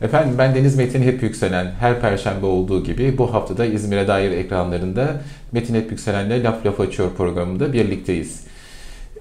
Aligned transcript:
Efendim 0.00 0.34
ben 0.38 0.54
Deniz 0.54 0.76
Metin 0.76 1.02
Hep 1.02 1.22
Yükselen 1.22 1.72
her 1.80 2.00
perşembe 2.00 2.46
olduğu 2.46 2.84
gibi 2.84 3.18
bu 3.18 3.34
haftada 3.34 3.66
İzmir'e 3.66 4.08
dair 4.08 4.30
ekranlarında 4.30 5.20
Metin 5.52 5.74
Hep 5.74 5.90
Yükselen'le 5.90 6.44
Laf 6.44 6.66
Laf 6.66 6.80
Açıyor 6.80 7.10
programında 7.16 7.72
birlikteyiz. 7.72 8.40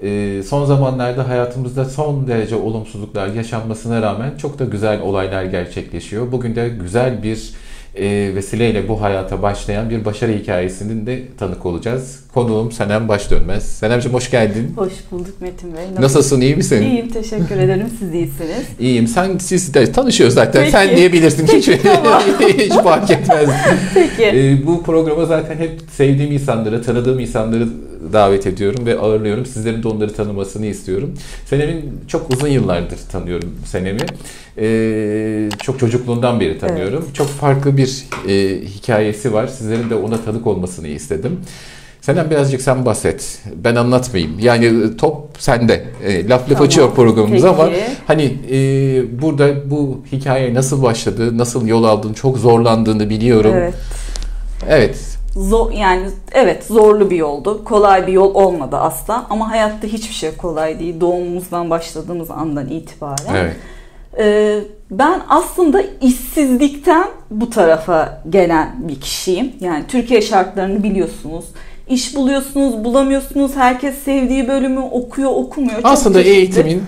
Ee, 0.03 0.41
son 0.47 0.65
zamanlarda 0.65 1.29
hayatımızda 1.29 1.85
son 1.85 2.27
derece 2.27 2.55
olumsuzluklar 2.55 3.27
yaşanmasına 3.27 4.01
rağmen 4.01 4.37
çok 4.37 4.59
da 4.59 4.65
güzel 4.65 5.01
olaylar 5.01 5.43
gerçekleşiyor. 5.43 6.31
Bugün 6.31 6.55
de 6.55 6.69
güzel 6.69 7.23
bir 7.23 7.53
e, 7.95 8.35
vesileyle 8.35 8.87
bu 8.87 9.01
hayata 9.01 9.41
başlayan 9.41 9.89
bir 9.89 10.05
başarı 10.05 10.31
hikayesinin 10.31 11.05
de 11.05 11.23
tanık 11.37 11.65
olacağız. 11.65 12.24
Konuğum 12.35 12.71
Senem 12.71 13.07
Başdönmez. 13.07 13.63
Senemciğim 13.63 14.15
hoş 14.15 14.31
geldin. 14.31 14.73
Hoş 14.75 14.93
bulduk 15.11 15.41
Metin 15.41 15.73
Bey. 15.75 15.83
Nasıl? 15.89 16.01
Nasılsın, 16.01 16.41
iyi 16.41 16.55
misin? 16.55 16.81
İyiyim, 16.81 17.09
teşekkür 17.09 17.57
ederim. 17.57 17.87
Siz 17.99 18.13
iyisiniz. 18.13 18.65
İyiyim. 18.79 19.07
Sen, 19.07 19.37
siz 19.37 19.73
de 19.73 19.91
tanışıyoruz 19.91 20.35
zaten. 20.35 20.59
Peki. 20.59 20.71
Sen 20.71 20.97
diyebilirsin. 20.97 21.47
Hiç, 21.47 21.65
Peki, 21.65 21.81
tamam. 21.83 22.21
hiç 22.57 22.73
fark 22.73 23.11
etmez. 23.11 23.49
Peki. 23.93 24.23
Ee, 24.23 24.65
bu 24.65 24.83
programa 24.83 25.25
zaten 25.25 25.57
hep 25.57 25.81
sevdiğim 25.91 26.31
insanları, 26.31 26.83
tanıdığım 26.83 27.19
insanları 27.19 27.67
davet 28.13 28.47
ediyorum 28.47 28.85
ve 28.85 28.99
ağırlıyorum. 28.99 29.45
Sizlerin 29.45 29.83
de 29.83 29.87
onları 29.87 30.13
tanımasını 30.13 30.65
istiyorum. 30.65 31.13
Senem'in 31.45 31.99
çok 32.07 32.33
uzun 32.33 32.47
yıllardır 32.47 32.97
tanıyorum 33.11 33.55
Senem'i. 33.65 34.01
Ee, 34.57 35.49
çok 35.63 35.79
çocukluğundan 35.79 36.39
beri 36.39 36.59
tanıyorum. 36.59 37.05
Çok 37.13 37.27
farklı 37.27 37.77
bir 37.77 38.03
e, 38.27 38.61
hikayesi 38.65 39.33
var. 39.33 39.47
Sizlerin 39.47 39.89
de 39.89 39.95
ona 39.95 40.17
tanık 40.21 40.47
olmasını 40.47 40.87
istedim. 40.87 41.39
Senem 42.05 42.29
birazcık 42.29 42.61
sen 42.61 42.85
bahset. 42.85 43.39
Ben 43.55 43.75
anlatmayayım. 43.75 44.39
Yani 44.39 44.97
top 44.97 45.27
sende. 45.37 45.85
E, 46.03 46.29
laf 46.29 46.41
laf 46.41 46.49
Tamam, 46.49 46.63
açıyor 46.63 46.91
programımız 46.95 47.41
peki. 47.41 47.47
ama 47.47 47.69
hani 48.07 48.37
e, 48.51 48.57
burada 49.21 49.71
bu 49.71 50.01
hikaye 50.11 50.53
nasıl 50.53 50.83
başladı, 50.83 51.37
nasıl 51.37 51.67
yol 51.67 51.83
aldın, 51.83 52.13
çok 52.13 52.37
zorlandığını 52.37 53.09
biliyorum. 53.09 53.53
Evet. 53.55 53.73
Evet. 54.69 54.97
Zor, 55.35 55.71
yani 55.71 56.05
evet 56.31 56.63
zorlu 56.63 57.09
bir 57.09 57.17
yoldu. 57.17 57.63
Kolay 57.63 58.07
bir 58.07 58.13
yol 58.13 58.35
olmadı 58.35 58.77
asla. 58.77 59.25
Ama 59.29 59.51
hayatta 59.51 59.87
hiçbir 59.87 60.13
şey 60.13 60.35
kolay 60.37 60.79
değil. 60.79 61.01
Doğumumuzdan 61.01 61.69
başladığımız 61.69 62.31
andan 62.31 62.69
itibaren. 62.69 63.35
Evet. 63.35 63.55
Ee, 64.17 64.59
ben 64.91 65.21
aslında 65.29 65.83
işsizlikten 66.01 67.07
bu 67.31 67.49
tarafa 67.49 68.23
gelen 68.29 68.75
bir 68.87 69.01
kişiyim. 69.01 69.51
Yani 69.59 69.83
Türkiye 69.87 70.21
şartlarını 70.21 70.83
biliyorsunuz. 70.83 71.45
İş 71.89 72.15
buluyorsunuz, 72.15 72.83
bulamıyorsunuz. 72.83 73.55
Herkes 73.55 73.95
sevdiği 74.03 74.47
bölümü 74.47 74.79
okuyor, 74.79 75.31
okumuyor. 75.31 75.75
Çok 75.81 75.85
Aslında 75.91 76.23
çeşitli. 76.23 76.37
eğitimin 76.39 76.83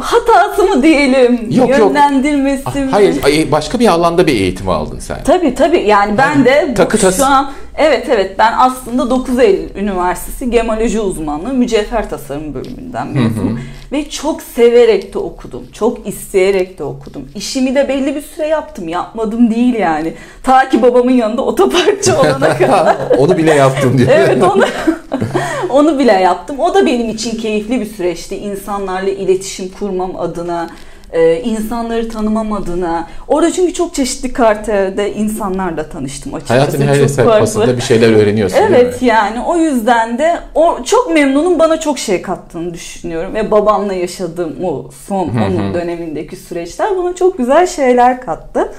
hatası 0.00 0.62
mı 0.62 0.82
diyelim, 0.82 1.50
Yok, 1.50 1.68
yok. 1.70 1.78
yönlendirmesi 1.78 2.78
mi? 2.80 2.88
hayır 2.90 3.22
ay- 3.24 3.48
başka 3.52 3.78
bir 3.78 3.86
alanda 3.88 4.26
bir 4.26 4.32
eğitim 4.32 4.68
aldın 4.68 4.98
sen. 4.98 5.24
Tabii 5.24 5.54
tabii 5.54 5.80
yani 5.80 6.18
ben 6.18 6.44
de 6.44 6.74
Takı 6.74 6.98
tas- 6.98 7.16
şu 7.16 7.24
an 7.26 7.52
evet 7.76 8.06
evet 8.10 8.38
ben 8.38 8.54
aslında 8.58 9.10
9 9.10 9.38
Eylül 9.38 9.74
Üniversitesi 9.76 10.50
Gemoloji 10.50 11.00
uzmanlığı 11.00 11.54
mücevher 11.54 12.10
tasarım 12.10 12.54
bölümünden 12.54 13.06
mezunum. 13.06 13.60
Ve 13.92 14.10
çok 14.10 14.42
severek 14.42 15.14
de 15.14 15.18
okudum. 15.18 15.62
Çok 15.72 16.08
isteyerek 16.08 16.78
de 16.78 16.84
okudum. 16.84 17.28
İşimi 17.34 17.74
de 17.74 17.88
belli 17.88 18.14
bir 18.14 18.22
süre 18.22 18.46
yaptım. 18.46 18.88
Yapmadım 18.88 19.50
değil 19.54 19.74
yani. 19.74 20.14
Ta 20.42 20.68
ki 20.68 20.82
babamın 20.82 21.10
yanında 21.10 21.42
otoparkçı 21.42 22.20
olana 22.20 22.56
kadar. 22.58 22.96
Onu 23.18 23.36
bile 23.36 23.54
yaptın 23.54 23.98
diyor. 23.98 24.08
Evet 24.12 24.42
onu 24.42 24.64
onu 25.70 25.98
bile 25.98 26.12
yaptım. 26.12 26.60
O 26.60 26.74
da 26.74 26.86
benim 26.86 27.10
için 27.10 27.38
keyifli 27.38 27.80
bir 27.80 27.86
süreçti. 27.86 28.36
İnsanlarla 28.36 29.10
iletişim 29.10 29.68
kurmam 29.78 30.16
adına, 30.16 30.70
e, 31.12 31.40
insanları 31.40 32.08
tanımam 32.08 32.52
adına. 32.52 33.08
Orada 33.28 33.52
çünkü 33.52 33.74
çok 33.74 33.94
çeşitli 33.94 34.32
karakterde 34.32 35.14
insanlarla 35.14 35.88
tanıştım 35.88 36.34
açıkçası. 36.34 36.60
Hayatın 36.60 36.86
her 36.86 37.08
Çok 37.08 37.26
farklı. 37.26 37.76
bir 37.76 37.82
şeyler 37.82 38.12
öğreniyorsun? 38.12 38.58
Evet 38.68 39.02
yani 39.02 39.40
o 39.40 39.56
yüzden 39.56 40.18
de 40.18 40.38
o 40.54 40.78
çok 40.84 41.12
memnunum 41.12 41.58
bana 41.58 41.80
çok 41.80 41.98
şey 41.98 42.22
kattığını 42.22 42.74
düşünüyorum 42.74 43.34
ve 43.34 43.50
babamla 43.50 43.92
yaşadığım 43.92 44.56
o 44.64 44.90
son 45.06 45.28
onun 45.28 45.74
dönemindeki 45.74 46.36
süreçler 46.36 46.96
bana 46.98 47.14
çok 47.14 47.38
güzel 47.38 47.66
şeyler 47.66 48.20
kattı. 48.20 48.72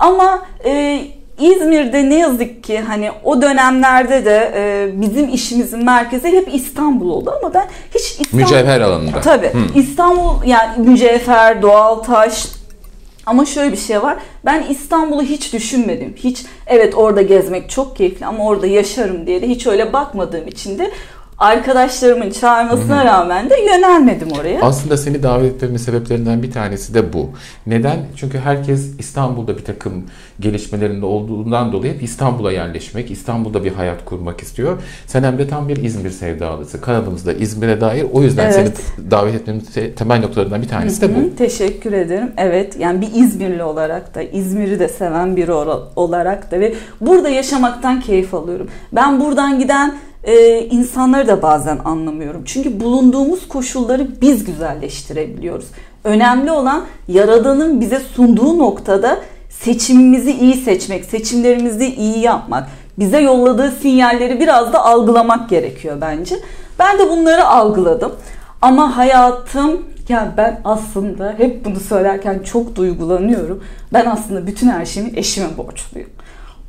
Ama 0.00 0.42
e, 0.64 1.00
İzmir'de 1.40 2.10
ne 2.10 2.18
yazık 2.18 2.64
ki 2.64 2.80
hani 2.80 3.10
o 3.24 3.42
dönemlerde 3.42 4.24
de 4.24 4.52
e, 4.56 4.90
bizim 5.00 5.28
işimizin 5.28 5.84
merkezi 5.84 6.28
hep 6.28 6.54
İstanbul 6.54 7.10
oldu 7.10 7.34
ama 7.42 7.54
ben 7.54 7.66
hiç 7.94 8.02
İstanbul 8.02 8.36
Mücevher 8.44 8.80
alanında. 8.80 9.20
Tabii. 9.20 9.52
İstanbul 9.74 10.46
yani 10.46 10.88
mücevher, 10.88 11.62
doğal 11.62 11.94
taş 11.94 12.46
ama 13.26 13.46
şöyle 13.46 13.72
bir 13.72 13.76
şey 13.76 14.02
var. 14.02 14.16
Ben 14.44 14.64
İstanbul'u 14.68 15.22
hiç 15.22 15.52
düşünmedim. 15.52 16.14
Hiç 16.16 16.44
evet 16.66 16.94
orada 16.94 17.22
gezmek 17.22 17.70
çok 17.70 17.96
keyifli 17.96 18.26
ama 18.26 18.44
orada 18.44 18.66
yaşarım 18.66 19.26
diye 19.26 19.42
de 19.42 19.48
hiç 19.48 19.66
öyle 19.66 19.92
bakmadığım 19.92 20.48
için 20.48 20.78
de 20.78 20.90
arkadaşlarımın 21.38 22.30
çağırmasına 22.30 23.04
rağmen 23.04 23.50
de 23.50 23.60
yönelmedim 23.60 24.28
oraya. 24.40 24.60
Aslında 24.62 24.96
seni 24.96 25.22
davet 25.22 25.54
etmemin 25.54 25.76
sebeplerinden 25.76 26.42
bir 26.42 26.52
tanesi 26.52 26.94
de 26.94 27.12
bu. 27.12 27.30
Neden? 27.66 27.96
Çünkü 28.16 28.38
herkes 28.38 28.90
İstanbul'da 28.98 29.56
bir 29.58 29.64
takım 29.64 30.04
gelişmelerinde 30.40 31.06
olduğundan 31.06 31.72
dolayı 31.72 31.94
hep 31.94 32.02
İstanbul'a 32.02 32.52
yerleşmek, 32.52 33.10
İstanbul'da 33.10 33.64
bir 33.64 33.72
hayat 33.72 34.04
kurmak 34.04 34.40
istiyor. 34.40 34.78
Senem 35.06 35.38
de 35.38 35.48
tam 35.48 35.68
bir 35.68 35.76
İzmir 35.76 36.10
sevdalısı. 36.10 36.80
Kanalımızda 36.80 37.32
İzmir'e 37.32 37.80
dair. 37.80 38.06
O 38.12 38.22
yüzden 38.22 38.44
Evet. 38.52 38.78
seni 38.96 39.10
davet 39.10 39.34
etmemin 39.34 39.60
te- 39.60 39.94
temel 39.94 40.20
noktalarından 40.20 40.62
bir 40.62 40.68
tanesi 40.68 41.00
de 41.00 41.16
bu. 41.16 41.36
Teşekkür 41.36 41.92
ederim. 41.92 42.32
Evet 42.36 42.76
yani 42.78 43.00
bir 43.00 43.10
İzmirli 43.14 43.62
olarak 43.62 44.14
da 44.14 44.22
İzmir'i 44.22 44.78
de 44.78 44.88
seven 44.88 45.36
biri 45.36 45.52
olarak 45.96 46.50
da 46.50 46.60
ve 46.60 46.74
burada 47.00 47.28
yaşamaktan 47.28 48.00
keyif 48.00 48.34
alıyorum. 48.34 48.68
Ben 48.92 49.20
buradan 49.20 49.58
giden 49.58 49.94
e, 50.24 50.58
insanları 50.64 51.28
da 51.28 51.42
bazen 51.42 51.78
anlamıyorum. 51.84 52.42
Çünkü 52.44 52.80
bulunduğumuz 52.80 53.48
koşulları 53.48 54.20
biz 54.20 54.44
güzelleştirebiliyoruz. 54.44 55.66
Önemli 56.04 56.50
olan 56.50 56.84
Yaradan'ın 57.08 57.80
bize 57.80 58.00
sunduğu 58.00 58.58
noktada 58.58 59.18
seçimimizi 59.50 60.32
iyi 60.32 60.54
seçmek, 60.54 61.04
seçimlerimizi 61.04 61.94
iyi 61.94 62.18
yapmak. 62.18 62.68
Bize 62.98 63.20
yolladığı 63.20 63.70
sinyalleri 63.70 64.40
biraz 64.40 64.72
da 64.72 64.84
algılamak 64.84 65.48
gerekiyor 65.48 65.96
bence. 66.00 66.36
Ben 66.78 66.98
de 66.98 67.10
bunları 67.10 67.46
algıladım. 67.46 68.12
Ama 68.62 68.96
hayatım 68.96 69.82
ya 70.08 70.34
ben 70.36 70.60
aslında 70.64 71.34
hep 71.38 71.64
bunu 71.64 71.80
söylerken 71.80 72.38
çok 72.38 72.76
duygulanıyorum. 72.76 73.64
Ben 73.92 74.06
aslında 74.06 74.46
bütün 74.46 74.68
her 74.68 74.86
şeyimi 74.86 75.18
eşime 75.18 75.56
borçluyum. 75.56 76.10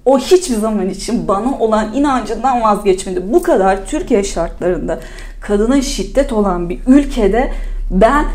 O 0.06 0.20
hiçbir 0.20 0.56
zaman 0.56 0.90
için 0.90 1.28
bana 1.28 1.60
olan 1.60 1.94
inancından 1.94 2.62
vazgeçmedi. 2.62 3.34
Bu 3.34 3.44
kadar 3.44 3.86
Türkiye 3.86 4.24
şartlarında 4.24 5.00
kadına 5.42 5.82
şiddet 5.82 6.34
olan 6.34 6.70
bir 6.70 6.80
ülkede 6.88 7.52
ben 7.92 8.26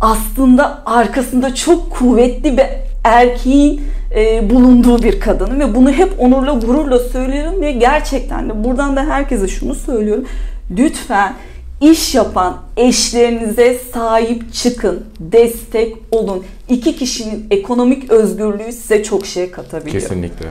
aslında 0.00 0.82
arkasında 0.86 1.54
çok 1.54 1.90
kuvvetli 1.90 2.56
bir 2.56 2.66
erkeğin 3.04 3.80
e, 4.16 4.50
bulunduğu 4.50 5.02
bir 5.02 5.20
kadınım 5.20 5.60
ve 5.60 5.74
bunu 5.74 5.92
hep 5.92 6.12
onurla 6.18 6.52
gururla 6.52 6.98
söylüyorum 6.98 7.60
ve 7.60 7.72
gerçekten 7.72 8.48
de 8.48 8.64
buradan 8.64 8.96
da 8.96 9.04
herkese 9.04 9.48
şunu 9.48 9.74
söylüyorum. 9.74 10.24
Lütfen 10.78 11.34
iş 11.80 12.14
yapan 12.14 12.56
eşlerinize 12.76 13.78
sahip 13.94 14.52
çıkın, 14.54 15.04
destek 15.20 15.96
olun. 16.10 16.44
İki 16.68 16.96
kişinin 16.96 17.46
ekonomik 17.50 18.10
özgürlüğü 18.10 18.72
size 18.72 19.02
çok 19.02 19.26
şey 19.26 19.50
katabiliyor. 19.50 20.02
Kesinlikle. 20.02 20.46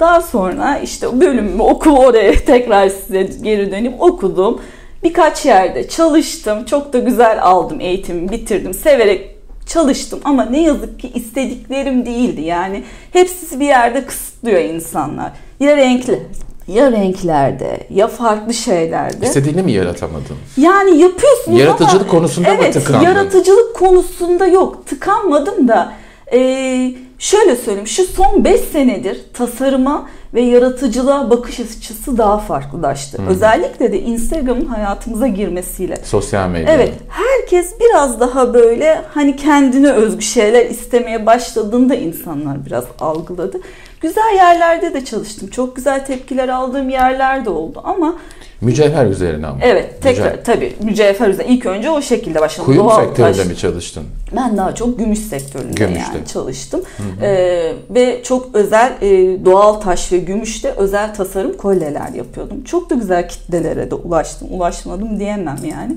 Daha 0.00 0.20
sonra 0.20 0.78
işte 0.78 1.20
bölümümü 1.20 1.62
oku 1.62 1.90
oraya 1.90 2.32
tekrar 2.46 2.88
size 2.88 3.22
geri 3.42 3.72
dönüp 3.72 4.02
okudum. 4.02 4.60
Birkaç 5.02 5.46
yerde 5.46 5.88
çalıştım. 5.88 6.64
Çok 6.64 6.92
da 6.92 6.98
güzel 6.98 7.42
aldım 7.42 7.80
eğitimimi 7.80 8.30
bitirdim. 8.30 8.74
Severek 8.74 9.36
çalıştım 9.66 10.20
ama 10.24 10.44
ne 10.44 10.62
yazık 10.62 11.00
ki 11.00 11.12
istediklerim 11.14 12.06
değildi. 12.06 12.40
Yani 12.40 12.82
hepsi 13.12 13.60
bir 13.60 13.66
yerde 13.66 14.06
kısıtlıyor 14.06 14.60
insanlar. 14.60 15.32
Ya 15.60 15.76
renkli 15.76 16.22
ya 16.68 16.92
renklerde 16.92 17.86
ya 17.90 18.08
farklı 18.08 18.54
şeylerde. 18.54 19.26
İstediğini 19.26 19.62
mi 19.62 19.72
yaratamadın? 19.72 20.36
Yani 20.56 20.98
yapıyorsunuz 20.98 21.60
Yaratıcılık 21.60 22.02
ama, 22.02 22.10
konusunda 22.10 22.48
mı 22.48 22.56
evet, 22.60 22.74
tıkandın? 22.74 23.04
Yaratıcılık 23.04 23.76
konusunda 23.76 24.46
yok. 24.46 24.86
Tıkanmadım 24.86 25.68
da 25.68 25.92
ee, 26.32 26.94
şöyle 27.24 27.56
söyleyeyim. 27.56 27.86
Şu 27.86 28.04
son 28.04 28.44
5 28.44 28.60
senedir 28.60 29.20
tasarıma 29.34 30.08
ve 30.34 30.40
yaratıcılığa 30.40 31.30
bakış 31.30 31.60
açısı 31.60 32.18
daha 32.18 32.38
farklılaştı. 32.38 33.18
Özellikle 33.28 33.92
de 33.92 34.00
Instagram'ın 34.00 34.66
hayatımıza 34.66 35.26
girmesiyle. 35.26 35.96
Sosyal 36.04 36.48
medya. 36.48 36.74
Evet, 36.74 36.92
herkes 37.08 37.80
biraz 37.80 38.20
daha 38.20 38.54
böyle 38.54 39.02
hani 39.14 39.36
kendine 39.36 39.90
özgü 39.90 40.22
şeyler 40.22 40.66
istemeye 40.66 41.26
başladığında 41.26 41.94
insanlar 41.94 42.66
biraz 42.66 42.84
algıladı. 43.00 43.60
Güzel 44.00 44.34
yerlerde 44.36 44.94
de 44.94 45.04
çalıştım. 45.04 45.50
Çok 45.50 45.76
güzel 45.76 46.06
tepkiler 46.06 46.48
aldığım 46.48 46.88
yerler 46.88 47.44
de 47.44 47.50
oldu 47.50 47.80
ama 47.84 48.14
Mücevher 48.60 49.06
üzerine 49.06 49.46
ama. 49.46 49.58
Evet 49.62 50.02
tekrar 50.02 50.24
Mücevher. 50.24 50.44
tabii 50.44 50.72
mücevher 50.82 51.28
üzerine. 51.28 51.52
İlk 51.54 51.66
önce 51.66 51.90
o 51.90 52.02
şekilde 52.02 52.40
başladım. 52.40 52.64
Kuyum 52.66 52.84
Doğal 52.86 53.04
sektöründe 53.04 53.36
taş. 53.36 53.46
mi 53.46 53.56
çalıştın? 53.56 54.04
Ben 54.36 54.56
daha 54.56 54.74
çok 54.74 54.98
gümüş 54.98 55.18
sektöründe 55.18 55.74
Gümüşte. 55.74 56.12
yani 56.14 56.26
çalıştım. 56.32 56.80
Ee, 57.22 57.72
ve 57.90 58.22
çok 58.22 58.54
özel 58.54 58.92
e, 59.02 59.44
doğal 59.44 59.72
taş 59.74 60.12
ve 60.12 60.18
gümüşte 60.18 60.70
özel 60.76 61.14
tasarım 61.14 61.56
kolyeler 61.56 62.08
yapıyordum. 62.08 62.64
Çok 62.64 62.90
da 62.90 62.94
güzel 62.94 63.28
kitlelere 63.28 63.90
de 63.90 63.94
ulaştım. 63.94 64.48
Ulaşmadım 64.50 65.20
diyemem 65.20 65.58
yani. 65.70 65.96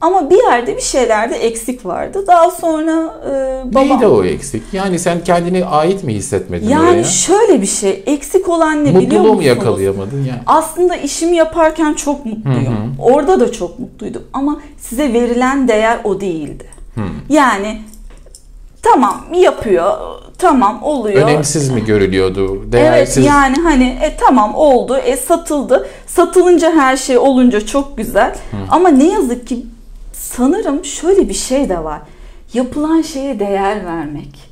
Ama 0.00 0.30
bir 0.30 0.42
yerde 0.44 0.76
bir 0.76 0.82
şeylerde 0.82 1.36
eksik 1.36 1.86
vardı. 1.86 2.24
Daha 2.26 2.50
sonra 2.50 3.14
e, 3.30 3.74
babam... 3.74 3.88
Neydi 3.88 4.06
o 4.06 4.24
eksik? 4.24 4.62
Yani 4.72 4.98
sen 4.98 5.24
kendini 5.24 5.64
ait 5.64 6.04
mi 6.04 6.14
hissetmedin 6.14 6.68
Yani 6.68 6.88
oraya? 6.90 7.04
şöyle 7.04 7.62
bir 7.62 7.66
şey 7.66 8.02
eksik 8.06 8.48
olan 8.48 8.84
ne 8.84 8.88
biliyor 8.88 9.02
Mutluluğu 9.02 9.20
musunuz? 9.22 9.36
mu 9.36 9.42
yakalayamadın 9.42 10.24
yani? 10.24 10.40
Aslında 10.46 10.96
işimi 10.96 11.36
yaparken 11.36 11.94
çok 11.94 12.26
mutluyum. 12.26 12.94
Orada 12.98 13.40
da 13.40 13.52
çok 13.52 13.78
mutluydum 13.78 14.22
ama 14.32 14.60
size 14.78 15.12
verilen 15.12 15.68
değer 15.68 15.98
o 16.04 16.20
değildi. 16.20 16.64
Yani 17.28 17.80
tamam 18.82 19.26
yapıyor, 19.34 19.92
tamam 20.38 20.82
oluyor. 20.82 21.22
Önemsiz 21.22 21.70
mi 21.70 21.84
görülüyordu? 21.84 22.56
Evet 22.62 22.72
Değersiz. 22.72 23.24
yani 23.26 23.56
hani 23.62 23.84
e, 24.02 24.16
tamam 24.20 24.54
oldu, 24.54 24.96
e, 24.98 25.16
satıldı. 25.16 25.88
Satılınca 26.06 26.72
her 26.76 26.96
şey 26.96 27.18
olunca 27.18 27.66
çok 27.66 27.96
güzel. 27.96 28.34
Ama 28.70 28.88
ne 28.88 29.04
yazık 29.04 29.46
ki 29.46 29.66
sanırım 30.32 30.84
şöyle 30.84 31.28
bir 31.28 31.34
şey 31.34 31.68
de 31.68 31.84
var. 31.84 32.00
Yapılan 32.54 33.02
şeye 33.02 33.40
değer 33.40 33.84
vermek. 33.86 34.50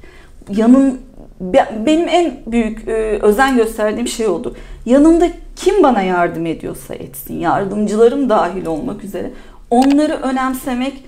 Yanın 0.56 1.00
be- 1.40 1.68
benim 1.86 2.08
en 2.08 2.36
büyük 2.46 2.88
e, 2.88 2.92
özen 3.22 3.56
gösterdiğim 3.56 4.08
şey 4.08 4.26
oldu. 4.26 4.56
Yanımda 4.86 5.28
kim 5.56 5.82
bana 5.82 6.02
yardım 6.02 6.46
ediyorsa 6.46 6.94
etsin, 6.94 7.38
yardımcılarım 7.38 8.28
dahil 8.28 8.66
olmak 8.66 9.04
üzere 9.04 9.30
onları 9.70 10.12
önemsemek 10.12 11.04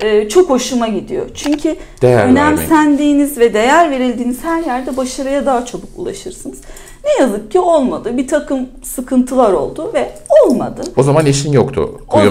e, 0.00 0.28
çok 0.28 0.50
hoşuma 0.50 0.88
gidiyor. 0.88 1.26
Çünkü 1.34 1.76
Değer 2.02 2.16
vermek. 2.18 2.32
önemsendiğiniz 2.32 3.38
ve 3.38 3.54
değer 3.54 3.90
verildiğiniz 3.90 4.44
her 4.44 4.62
yerde 4.62 4.96
başarıya 4.96 5.46
daha 5.46 5.64
çabuk 5.64 5.88
ulaşırsınız. 5.96 6.60
Ne 7.04 7.22
yazık 7.22 7.50
ki 7.50 7.60
olmadı. 7.60 8.16
Bir 8.16 8.28
takım 8.28 8.68
sıkıntılar 8.82 9.52
oldu 9.52 9.90
ve 9.94 10.12
olmadı. 10.44 10.82
O 10.96 11.02
zaman 11.02 11.26
işin 11.26 11.52
yoktu. 11.52 12.00
Kuyum 12.08 12.26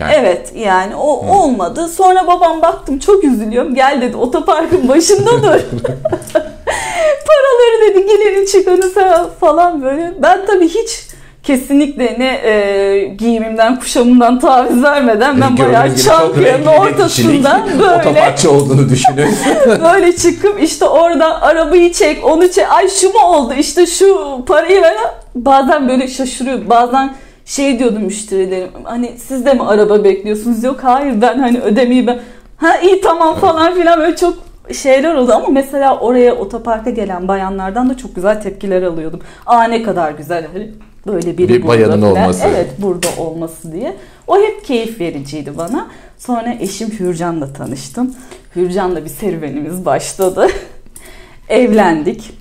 yani. 0.00 0.12
Evet 0.16 0.52
yani 0.56 0.96
o 0.96 1.36
olmadı. 1.38 1.88
Sonra 1.88 2.26
babam 2.26 2.62
baktım 2.62 2.98
çok 2.98 3.24
üzülüyorum. 3.24 3.74
Gel 3.74 4.00
dedi 4.00 4.16
otoparkın 4.16 4.88
başında 4.88 5.30
dur. 5.42 5.60
Paraları 7.26 7.80
dedi 7.88 8.06
girenin 8.06 8.46
çıkanı 8.46 8.90
falan 9.40 9.82
böyle. 9.82 10.14
Ben 10.22 10.46
tabii 10.46 10.68
hiç 10.68 11.06
kesinlikle 11.44 12.16
ne 12.18 12.26
e, 12.26 13.04
giyimimden 13.18 13.80
kuşamımdan 13.80 14.38
taviz 14.38 14.82
vermeden 14.82 15.40
ben 15.40 15.58
bayağı 15.58 15.88
gibi 15.88 15.96
çok 15.96 16.04
Çankaya'nın 16.04 16.66
ortasından 16.66 17.62
böyle 17.78 18.48
olduğunu 18.48 18.88
düşünün. 18.88 19.28
böyle 19.84 20.16
çıkıp 20.16 20.62
işte 20.62 20.84
oradan 20.84 21.40
arabayı 21.40 21.92
çek 21.92 22.24
onu 22.24 22.48
çek. 22.50 22.66
Ay 22.70 22.88
şu 22.88 23.08
mu 23.08 23.20
oldu? 23.24 23.54
İşte 23.58 23.86
şu 23.86 24.38
parayı 24.46 24.82
ver. 24.82 24.94
Bazen 25.34 25.88
böyle 25.88 26.08
şaşırıyor 26.08 26.58
bazen 26.68 27.14
şey 27.44 27.78
diyordum 27.78 28.02
müşterilerim 28.02 28.70
hani 28.84 29.12
siz 29.18 29.46
de 29.46 29.54
mi 29.54 29.62
araba 29.62 30.04
bekliyorsunuz? 30.04 30.64
Yok 30.64 30.80
hayır 30.82 31.20
ben 31.20 31.38
hani 31.38 31.60
ödemeyi 31.60 32.06
ben 32.06 32.18
ha 32.56 32.78
iyi 32.78 33.00
tamam 33.00 33.34
falan 33.34 33.74
filan. 33.74 34.00
Böyle 34.00 34.16
çok 34.16 34.34
şeyler 34.72 35.14
oldu. 35.14 35.32
Ama 35.32 35.48
mesela 35.48 35.98
oraya 35.98 36.34
otoparka 36.34 36.90
gelen 36.90 37.28
bayanlardan 37.28 37.90
da 37.90 37.96
çok 37.96 38.14
güzel 38.14 38.42
tepkiler 38.42 38.82
alıyordum. 38.82 39.20
Aa 39.46 39.64
ne 39.64 39.82
kadar 39.82 40.10
güzel. 40.12 40.46
Hani 40.52 40.70
böyle 41.06 41.38
biri 41.38 41.48
Bir 41.48 41.62
burada 41.62 41.68
bayanın 41.68 41.96
filan. 41.96 42.10
olması. 42.12 42.44
Evet 42.46 42.70
burada 42.78 43.06
olması 43.18 43.72
diye. 43.72 43.96
O 44.26 44.36
hep 44.36 44.64
keyif 44.64 45.00
vericiydi 45.00 45.56
bana. 45.58 45.88
Sonra 46.18 46.54
eşim 46.60 46.90
Hürcan'la 46.90 47.52
tanıştım. 47.52 48.14
Hürcan'la 48.56 49.04
bir 49.04 49.10
serüvenimiz 49.10 49.84
başladı. 49.84 50.46
Evlendik. 51.48 52.32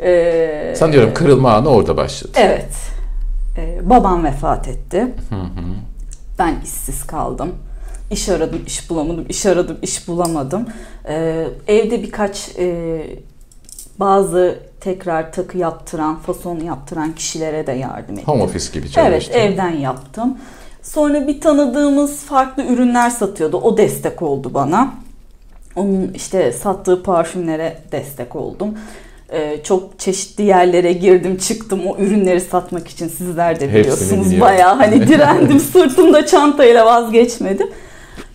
Ee, 0.00 0.74
Sanıyorum 0.76 1.14
kırılma 1.14 1.52
anı 1.54 1.68
orada 1.68 1.96
başladı. 1.96 2.32
Evet. 2.36 2.74
Ee, 3.58 3.90
babam 3.90 4.24
vefat 4.24 4.68
etti. 4.68 5.06
Ben 6.38 6.54
işsiz 6.64 7.06
kaldım. 7.06 7.48
İş 8.10 8.28
aradım, 8.28 8.60
iş 8.66 8.90
bulamadım. 8.90 9.26
İş 9.28 9.46
aradım, 9.46 9.76
iş 9.82 10.08
bulamadım. 10.08 10.66
Ee, 11.08 11.46
evde 11.68 12.02
birkaç 12.02 12.48
e, 12.58 12.96
bazı 14.00 14.58
tekrar 14.80 15.32
takı 15.32 15.58
yaptıran, 15.58 16.16
fason 16.16 16.60
yaptıran 16.60 17.12
kişilere 17.12 17.66
de 17.66 17.72
yardım 17.72 18.14
ettim. 18.18 18.28
Home 18.28 18.42
office 18.42 18.66
gibi 18.72 18.84
Evet, 18.84 18.92
çalıştın. 18.94 19.34
evden 19.40 19.70
yaptım. 19.70 20.38
Sonra 20.82 21.26
bir 21.26 21.40
tanıdığımız 21.40 22.20
farklı 22.20 22.64
ürünler 22.66 23.10
satıyordu. 23.10 23.56
O 23.56 23.76
destek 23.76 24.22
oldu 24.22 24.50
bana. 24.54 24.94
Onun 25.76 26.12
işte 26.14 26.52
sattığı 26.52 27.02
parfümlere 27.02 27.78
destek 27.92 28.36
oldum. 28.36 28.74
Ee, 29.32 29.56
çok 29.64 29.98
çeşitli 29.98 30.44
yerlere 30.44 30.92
girdim 30.92 31.36
çıktım 31.36 31.80
o 31.86 31.96
ürünleri 31.98 32.40
satmak 32.40 32.88
için 32.88 33.08
sizler 33.08 33.60
de 33.60 33.68
biliyorsunuz 33.74 34.40
bayağı 34.40 34.74
hani 34.76 35.08
direndim 35.08 35.60
sırtımda 35.60 36.26
çantayla 36.26 36.86
vazgeçmedim. 36.86 37.68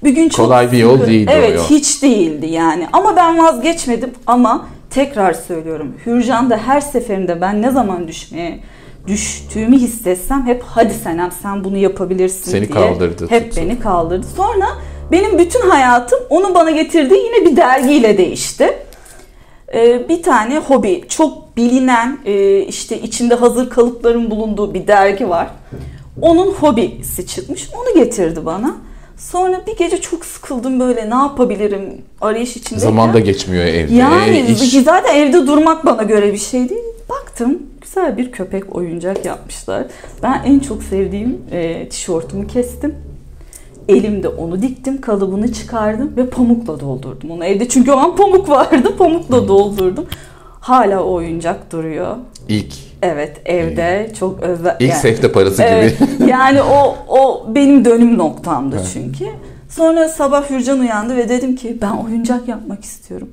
Bir 0.04 0.10
gün 0.10 0.30
çok 0.30 0.46
Kolay 0.46 0.72
bir 0.72 0.78
yol 0.78 1.08
değildi 1.08 1.32
o 1.34 1.38
Evet 1.38 1.56
yol. 1.58 1.64
hiç 1.64 2.04
değildi 2.04 2.46
yani 2.46 2.88
ama 2.94 3.16
ben 3.16 3.38
vazgeçmedim 3.38 4.10
ama 4.28 4.68
tekrar 4.92 5.34
söylüyorum 5.34 5.94
Hürcan'da 6.06 6.58
her 6.58 6.82
seferinde 6.82 7.42
ben 7.42 7.62
ne 7.62 7.72
zaman 7.72 8.08
düşmeye 8.08 8.60
düştüğümü 9.08 9.78
hissetsem 9.78 10.46
hep 10.46 10.64
hadi 10.66 10.94
Senem 10.94 11.32
sen 11.42 11.64
bunu 11.64 11.78
yapabilirsin 11.78 12.52
Seni 12.52 12.68
diye 12.68 12.88
kaldırdı, 12.88 13.28
hep 13.30 13.52
tuttu. 13.52 13.62
beni 13.62 13.80
kaldırdı. 13.80 14.28
Sonra 14.36 14.66
benim 15.12 15.38
bütün 15.40 15.70
hayatım 15.70 16.20
onun 16.30 16.56
bana 16.56 16.72
getirdiği 16.72 17.24
yine 17.26 17.46
bir 17.46 17.58
dergiyle 17.58 18.18
değişti. 18.18 18.78
Ee, 19.74 20.10
bir 20.10 20.24
tane 20.24 20.58
hobi, 20.60 21.04
çok 21.10 21.58
bilinen 21.58 22.18
e, 22.26 22.60
işte 22.60 23.02
içinde 23.02 23.36
hazır 23.36 23.70
kalıpların 23.70 24.32
bulunduğu 24.32 24.74
bir 24.74 24.88
dergi 24.88 25.30
var. 25.30 25.48
Onun 26.22 26.52
hobisi 26.52 27.28
çıkmış. 27.28 27.70
Onu 27.74 28.04
getirdi 28.04 28.46
bana. 28.46 28.76
Sonra 29.30 29.62
bir 29.68 29.78
gece 29.78 30.02
çok 30.02 30.26
sıkıldım 30.26 30.80
böyle 30.80 31.10
ne 31.10 31.16
yapabilirim 31.16 32.02
arayış 32.22 32.56
içindeyken. 32.58 32.90
Zaman 32.90 33.14
da 33.14 33.20
geçmiyor 33.20 33.66
evde. 33.66 33.94
Yani 33.96 34.40
İş- 34.40 34.84
zaten 34.84 35.16
evde 35.16 35.48
durmak 35.48 35.86
bana 35.86 36.04
göre 36.04 36.34
bir 36.34 36.38
şey 36.38 36.70
değil. 36.70 36.82
Baktım 37.10 37.60
güzel 37.82 38.18
bir 38.18 38.32
köpek 38.32 38.76
oyuncak 38.76 39.26
yapmışlar. 39.26 39.84
Ben 40.24 40.42
en 40.46 40.60
çok 40.60 40.84
sevdiğim 40.84 41.38
e, 41.52 41.90
tişörtümü 41.90 42.48
kestim. 42.48 42.96
Elimde 43.88 44.28
onu 44.28 44.62
diktim, 44.62 45.02
kalıbını 45.02 45.54
çıkardım 45.54 46.14
ve 46.18 46.30
pamukla 46.30 46.80
doldurdum 46.80 47.32
onu 47.32 47.46
evde. 47.46 47.68
Çünkü 47.70 47.92
o 47.92 47.98
an 47.98 48.16
pamuk 48.16 48.50
vardı, 48.50 48.98
pamukla 48.98 49.48
doldurdum. 49.48 50.06
Hala 50.60 51.04
o 51.04 51.14
oyuncak 51.14 51.72
duruyor. 51.72 52.16
İlk. 52.50 52.74
Evet, 53.02 53.42
evde 53.46 54.12
çok 54.20 54.40
özel. 54.40 54.76
İlk 54.80 54.90
yani- 54.90 55.02
sefte 55.02 55.32
parası 55.32 55.64
Evet, 55.64 56.00
gibi. 56.00 56.30
yani 56.30 56.62
o 56.62 56.96
o 57.10 57.46
benim 57.56 57.86
dönüm 57.86 58.18
noktamdı 58.18 58.82
çünkü. 58.94 59.26
Sonra 59.70 60.10
sabah 60.10 60.50
Hürcan 60.50 60.80
uyandı 60.80 61.18
ve 61.18 61.30
dedim 61.30 61.56
ki 61.56 61.78
ben 61.82 61.92
oyuncak 61.92 62.48
yapmak 62.48 62.84
istiyorum. 62.84 63.30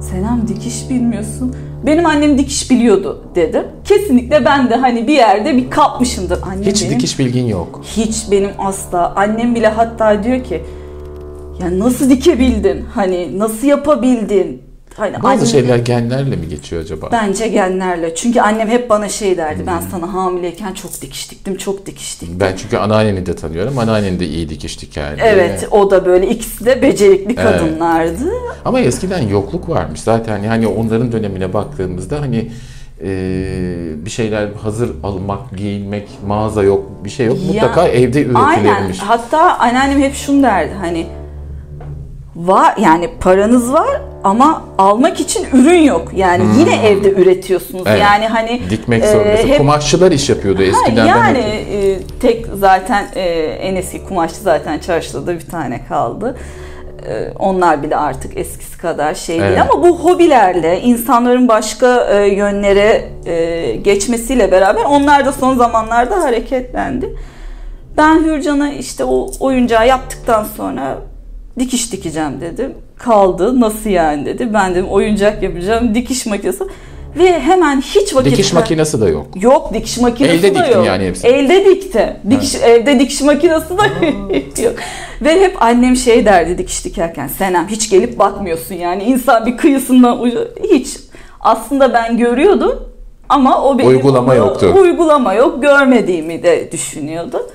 Senem 0.00 0.48
dikiş 0.48 0.90
bilmiyorsun. 0.90 1.56
Benim 1.86 2.06
annem 2.06 2.38
dikiş 2.38 2.70
biliyordu 2.70 3.24
dedim. 3.34 3.62
Kesinlikle 3.84 4.44
ben 4.44 4.70
de 4.70 4.76
hani 4.76 5.08
bir 5.08 5.12
yerde 5.12 5.56
bir 5.56 5.70
kapmışımdır. 5.70 6.38
Annem 6.42 6.62
Hiç 6.62 6.82
benim, 6.84 6.94
dikiş 6.94 7.18
bilgin 7.18 7.46
yok. 7.46 7.80
Hiç 7.96 8.30
benim 8.30 8.50
asla. 8.58 9.12
Annem 9.16 9.54
bile 9.54 9.68
hatta 9.68 10.24
diyor 10.24 10.44
ki 10.44 10.62
ya 11.62 11.78
nasıl 11.78 12.10
dikebildin? 12.10 12.84
Hani 12.94 13.38
nasıl 13.38 13.66
yapabildin? 13.66 14.62
Hani 14.96 15.14
Bazı 15.22 15.28
annem- 15.28 15.46
şeyler 15.46 15.78
genlerle 15.78 16.36
mi 16.36 16.48
geçiyor 16.48 16.82
acaba? 16.82 17.08
Bence 17.12 17.48
genlerle. 17.48 18.14
Çünkü 18.14 18.40
annem 18.40 18.68
hep 18.68 18.90
bana 18.90 19.08
şey 19.08 19.36
derdi. 19.36 19.62
Ben 19.66 19.80
sana 19.90 20.14
hamileyken 20.14 20.74
çok 20.74 21.02
dikiş 21.02 21.30
diktim, 21.30 21.56
çok 21.56 21.86
dikiş 21.86 22.20
diktim. 22.20 22.40
Ben 22.40 22.56
çünkü 22.56 22.76
anneanneni 22.76 23.26
de 23.26 23.36
tanıyorum. 23.36 23.78
Anneannen 23.78 24.20
de 24.20 24.26
iyi 24.26 24.48
dikiş 24.48 24.80
dikerdi. 24.82 25.20
Evet, 25.24 25.68
o 25.70 25.90
da 25.90 26.04
böyle 26.06 26.28
ikisi 26.28 26.64
de 26.64 26.82
becerikli 26.82 27.34
Evet. 27.40 27.60
kadınlardı. 27.60 28.32
Ama 28.64 28.80
eskiden 28.80 29.28
yokluk 29.28 29.68
varmış 29.68 30.00
zaten. 30.00 30.42
Yani 30.42 30.66
onların 30.66 31.12
dönemine 31.12 31.52
baktığımızda 31.54 32.20
hani 32.20 32.50
e, 33.04 33.06
bir 34.04 34.10
şeyler 34.10 34.48
hazır 34.62 34.90
almak, 35.02 35.56
giyinmek, 35.56 36.08
mağaza 36.26 36.62
yok, 36.62 36.82
bir 37.04 37.10
şey 37.10 37.26
yok. 37.26 37.38
Ya, 37.40 37.46
Mutlaka 37.52 37.88
evde 37.88 38.26
Aynen. 38.34 38.64
üretilirmiş. 38.64 38.98
Hatta 38.98 39.58
anneannem 39.58 40.00
hep 40.02 40.14
şunu 40.14 40.42
derdi. 40.42 40.72
Hani 40.80 41.06
var 42.46 42.74
yani 42.78 43.08
paranız 43.20 43.72
var 43.72 44.00
ama 44.24 44.64
almak 44.78 45.20
için 45.20 45.46
ürün 45.52 45.80
yok. 45.82 46.08
Yani 46.16 46.44
yine 46.58 46.86
evde 46.88 47.10
üretiyorsunuz. 47.10 47.84
Hmm. 47.84 47.90
Evet. 47.92 48.00
Yani 48.02 48.26
hani 48.28 48.60
Dikmek 48.70 49.04
e, 49.04 49.12
zorundasın. 49.12 49.48
hep- 49.48 49.58
Kumaşçılar 49.58 50.12
iş 50.12 50.28
yapıyordu 50.28 50.60
Ha, 50.62 50.64
eskiden. 50.66 51.06
yani 51.06 51.38
e, 51.38 51.98
tek 52.20 52.46
zaten 52.54 53.06
e, 53.14 53.20
en 53.60 53.76
eski 53.76 54.04
kumaşçı 54.04 54.40
zaten 54.40 54.78
çarşıda 54.78 55.26
da 55.26 55.34
bir 55.34 55.46
tane 55.46 55.84
kaldı. 55.88 56.36
Ee, 57.08 57.28
onlar 57.38 57.82
bile 57.82 57.96
artık 57.96 58.36
eskisi 58.36 58.78
kadar 58.78 59.14
şey 59.14 59.40
değil 59.40 59.52
Evet. 59.52 59.60
ama 59.70 59.82
bu 59.82 59.98
hobilerle 59.98 60.80
insanların 60.80 61.48
başka 61.48 62.04
e, 62.04 62.26
yönlere 62.34 63.08
e, 63.26 63.76
geçmesiyle 63.76 64.52
beraber 64.52 64.84
onlar 64.84 65.26
da 65.26 65.32
son 65.32 65.56
zamanlarda 65.56 66.22
hareketlendi. 66.22 67.16
Ben 67.96 68.24
Hürcan'a 68.24 68.70
işte 68.72 69.04
o 69.04 69.30
oyuncağı 69.40 69.86
yaptıktan 69.88 70.44
sonra 70.56 70.98
dikiş 71.58 71.92
dikeceğim 71.92 72.40
dedim. 72.40 72.74
Kaldı 72.98 73.60
nasıl 73.60 73.90
yani 73.90 74.26
dedi. 74.26 74.48
Ben 74.54 74.74
dedim 74.74 74.88
oyuncak 74.88 75.42
yapacağım 75.42 75.94
dikiş 75.94 76.26
makinesi 76.26 76.64
ve 77.18 77.40
hemen 77.40 77.80
hiç 77.80 78.14
vakit 78.14 78.32
Dikiş 78.32 78.52
makinesi 78.52 79.00
de 79.00 79.06
yok. 79.08 79.26
Yok 79.42 79.74
dikiş 79.74 79.98
makinesi 79.98 80.34
Elde 80.36 80.54
de 80.54 80.58
diktin 80.58 80.76
yok. 80.78 80.86
yani 80.86 81.06
hepsini. 81.06 81.30
Elde 81.30 81.64
dikti. 81.64 82.16
Dikiş, 82.30 82.54
evde 82.54 82.98
dikiş 83.00 83.20
makinesi 83.20 83.68
de 83.78 84.62
yok. 84.62 84.74
Ve 85.22 85.40
hep 85.40 85.62
annem 85.62 85.96
şey 85.96 86.24
derdi 86.24 86.58
dikiş 86.58 86.84
dikerken. 86.84 87.28
Senem 87.28 87.68
hiç 87.68 87.90
gelip 87.90 88.18
bakmıyorsun 88.18 88.74
yani. 88.74 89.02
insan 89.04 89.46
bir 89.46 89.56
kıyısından 89.56 90.20
ucu. 90.22 90.48
Hiç. 90.70 90.96
Aslında 91.40 91.94
ben 91.94 92.18
görüyordum 92.18 92.88
ama 93.28 93.64
o 93.64 93.78
benim 93.78 93.90
Uygulama 93.90 94.34
yoktu. 94.34 94.74
Uygulama 94.80 95.34
yok. 95.34 95.62
Görmediğimi 95.62 96.42
de 96.42 96.72
düşünüyordu. 96.72 97.50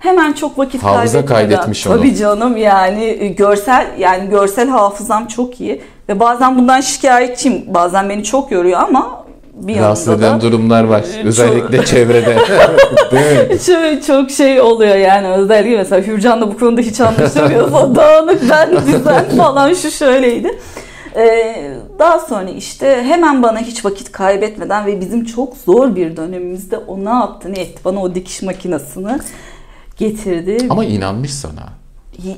Hemen 0.00 0.32
çok 0.32 0.58
vakit 0.58 0.82
Hafıza 0.82 1.26
kaydetmiş 1.26 1.86
onu. 1.86 1.96
Tabii 1.96 2.16
canım 2.16 2.56
yani 2.56 3.04
e, 3.04 3.28
görsel 3.28 3.86
yani 3.98 4.30
görsel 4.30 4.68
hafızam 4.68 5.26
çok 5.26 5.60
iyi 5.60 5.82
ve 6.08 6.20
bazen 6.20 6.58
bundan 6.58 6.80
şikayetçiyim. 6.80 7.62
Bazen 7.66 8.08
beni 8.08 8.24
çok 8.24 8.50
yoruyor 8.50 8.80
ama 8.80 9.24
bir 9.54 9.78
Rahatsız 9.78 10.08
eden 10.08 10.36
da 10.36 10.40
durumlar 10.40 10.84
var. 10.84 11.02
Çok- 11.16 11.24
Özellikle 11.24 11.84
çevrede. 11.84 12.36
Değil 13.12 13.50
mi? 13.50 13.58
çok, 13.66 14.06
çok 14.06 14.30
şey 14.30 14.60
oluyor 14.60 14.96
yani 14.96 15.28
özellikle 15.28 15.76
mesela 15.76 16.02
Hürcan'la 16.06 16.48
bu 16.54 16.58
konuda 16.58 16.80
hiç 16.80 17.00
anlaşamıyoruz. 17.00 17.72
O 17.74 17.94
dağınık 17.94 18.42
ben 18.50 18.70
düzen 18.86 19.28
falan 19.36 19.74
şu 19.74 19.90
şöyleydi. 19.90 20.58
Ee, 21.16 21.70
daha 21.98 22.18
sonra 22.18 22.50
işte 22.50 23.02
hemen 23.02 23.42
bana 23.42 23.58
hiç 23.58 23.84
vakit 23.84 24.12
kaybetmeden 24.12 24.86
ve 24.86 25.00
bizim 25.00 25.24
çok 25.24 25.56
zor 25.66 25.96
bir 25.96 26.16
dönemimizde 26.16 26.76
o 26.78 27.04
ne 27.04 27.08
yaptı 27.10 27.52
ne 27.52 27.60
etti 27.60 27.80
bana 27.84 28.02
o 28.02 28.14
dikiş 28.14 28.42
makinesini 28.42 29.18
getirdi. 30.00 30.58
Ama 30.70 30.84
inanmış 30.84 31.34
sana. 31.34 31.68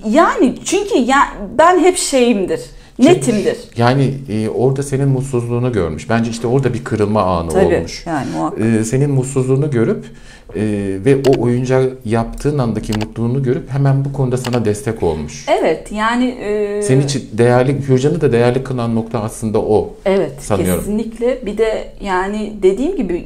Yani 0.08 0.54
çünkü 0.64 0.98
ya, 0.98 1.32
ben 1.58 1.78
hep 1.78 1.96
şeyimdir. 1.96 2.60
Netimdir. 2.98 3.56
Yani 3.76 4.14
e, 4.28 4.48
orada 4.48 4.82
senin 4.82 5.08
mutsuzluğunu 5.08 5.72
görmüş. 5.72 6.10
Bence 6.10 6.30
işte 6.30 6.46
orada 6.46 6.74
bir 6.74 6.84
kırılma 6.84 7.22
anı 7.22 7.50
Tabii 7.50 7.76
olmuş. 7.76 8.06
yani 8.06 8.26
muhakkak. 8.36 8.60
E, 8.80 8.84
senin 8.84 9.10
mutsuzluğunu 9.10 9.70
görüp 9.70 10.04
e, 10.56 10.60
ve 11.04 11.16
o 11.28 11.42
oyuncağı 11.42 11.90
yaptığın 12.04 12.58
andaki 12.58 12.92
mutluluğunu 12.92 13.42
görüp 13.42 13.70
hemen 13.70 14.04
bu 14.04 14.12
konuda 14.12 14.36
sana 14.36 14.64
destek 14.64 15.02
olmuş. 15.02 15.44
Evet 15.48 15.92
yani 15.92 16.24
e, 16.28 16.82
Senin 16.82 17.00
için 17.02 17.28
değerli, 17.32 17.88
Hürcan'ı 17.88 18.20
da 18.20 18.32
değerli 18.32 18.64
kılan 18.64 18.94
nokta 18.94 19.20
aslında 19.22 19.58
o. 19.62 19.94
evet 20.04 20.32
sanıyorum. 20.40 20.80
kesinlikle 20.84 21.46
bir 21.46 21.58
de 21.58 21.88
yani 22.00 22.52
dediğim 22.62 22.96
gibi 22.96 23.24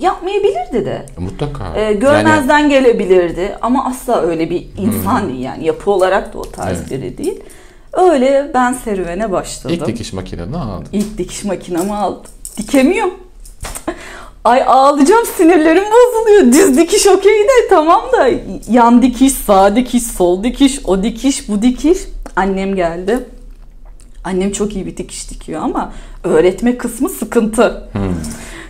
yapmayabilirdi 0.00 0.84
de. 0.86 1.06
Mutlaka. 1.18 1.74
E, 1.76 1.80
Yani 1.80 1.98
görmezden 1.98 2.68
gelebilirdi 2.70 3.56
ama 3.62 3.84
asla 3.86 4.20
öyle 4.22 4.50
bir 4.50 4.66
insan 4.78 5.28
değil 5.28 5.40
yani 5.40 5.64
yapı 5.66 5.90
olarak 5.90 6.34
da 6.34 6.38
o 6.38 6.42
tarz 6.42 6.78
Evet. 6.78 6.90
biri 6.90 7.18
değil. 7.18 7.40
Öyle 7.96 8.50
ben 8.54 8.72
serüvene 8.72 9.32
başladım. 9.32 9.76
ilk 9.80 9.86
dikiş 9.86 10.12
makineni 10.12 10.56
aldın. 10.56 10.86
İlk 10.92 11.18
dikiş 11.18 11.44
makinamı 11.44 11.98
aldım. 11.98 12.30
Dikemiyorum. 12.56 13.14
Ay 14.44 14.62
ağlayacağım 14.66 15.26
sinirlerim 15.36 15.84
bozuluyor. 15.84 16.52
Düz 16.52 16.76
dikiş 16.76 17.06
okey 17.06 17.32
de 17.44 17.68
tamam 17.70 18.02
da 18.12 18.28
yan 18.70 19.02
dikiş, 19.02 19.32
sağ 19.32 19.76
dikiş, 19.76 20.02
sol 20.02 20.42
dikiş, 20.44 20.80
o 20.84 21.02
dikiş, 21.02 21.48
bu 21.48 21.62
dikiş. 21.62 21.98
Annem 22.36 22.74
geldi. 22.76 23.18
Annem 24.24 24.52
çok 24.52 24.74
iyi 24.76 24.86
bir 24.86 24.96
dikiş 24.96 25.30
dikiyor 25.30 25.60
ama 25.62 25.92
öğretme 26.24 26.78
kısmı 26.78 27.08
sıkıntı. 27.08 27.88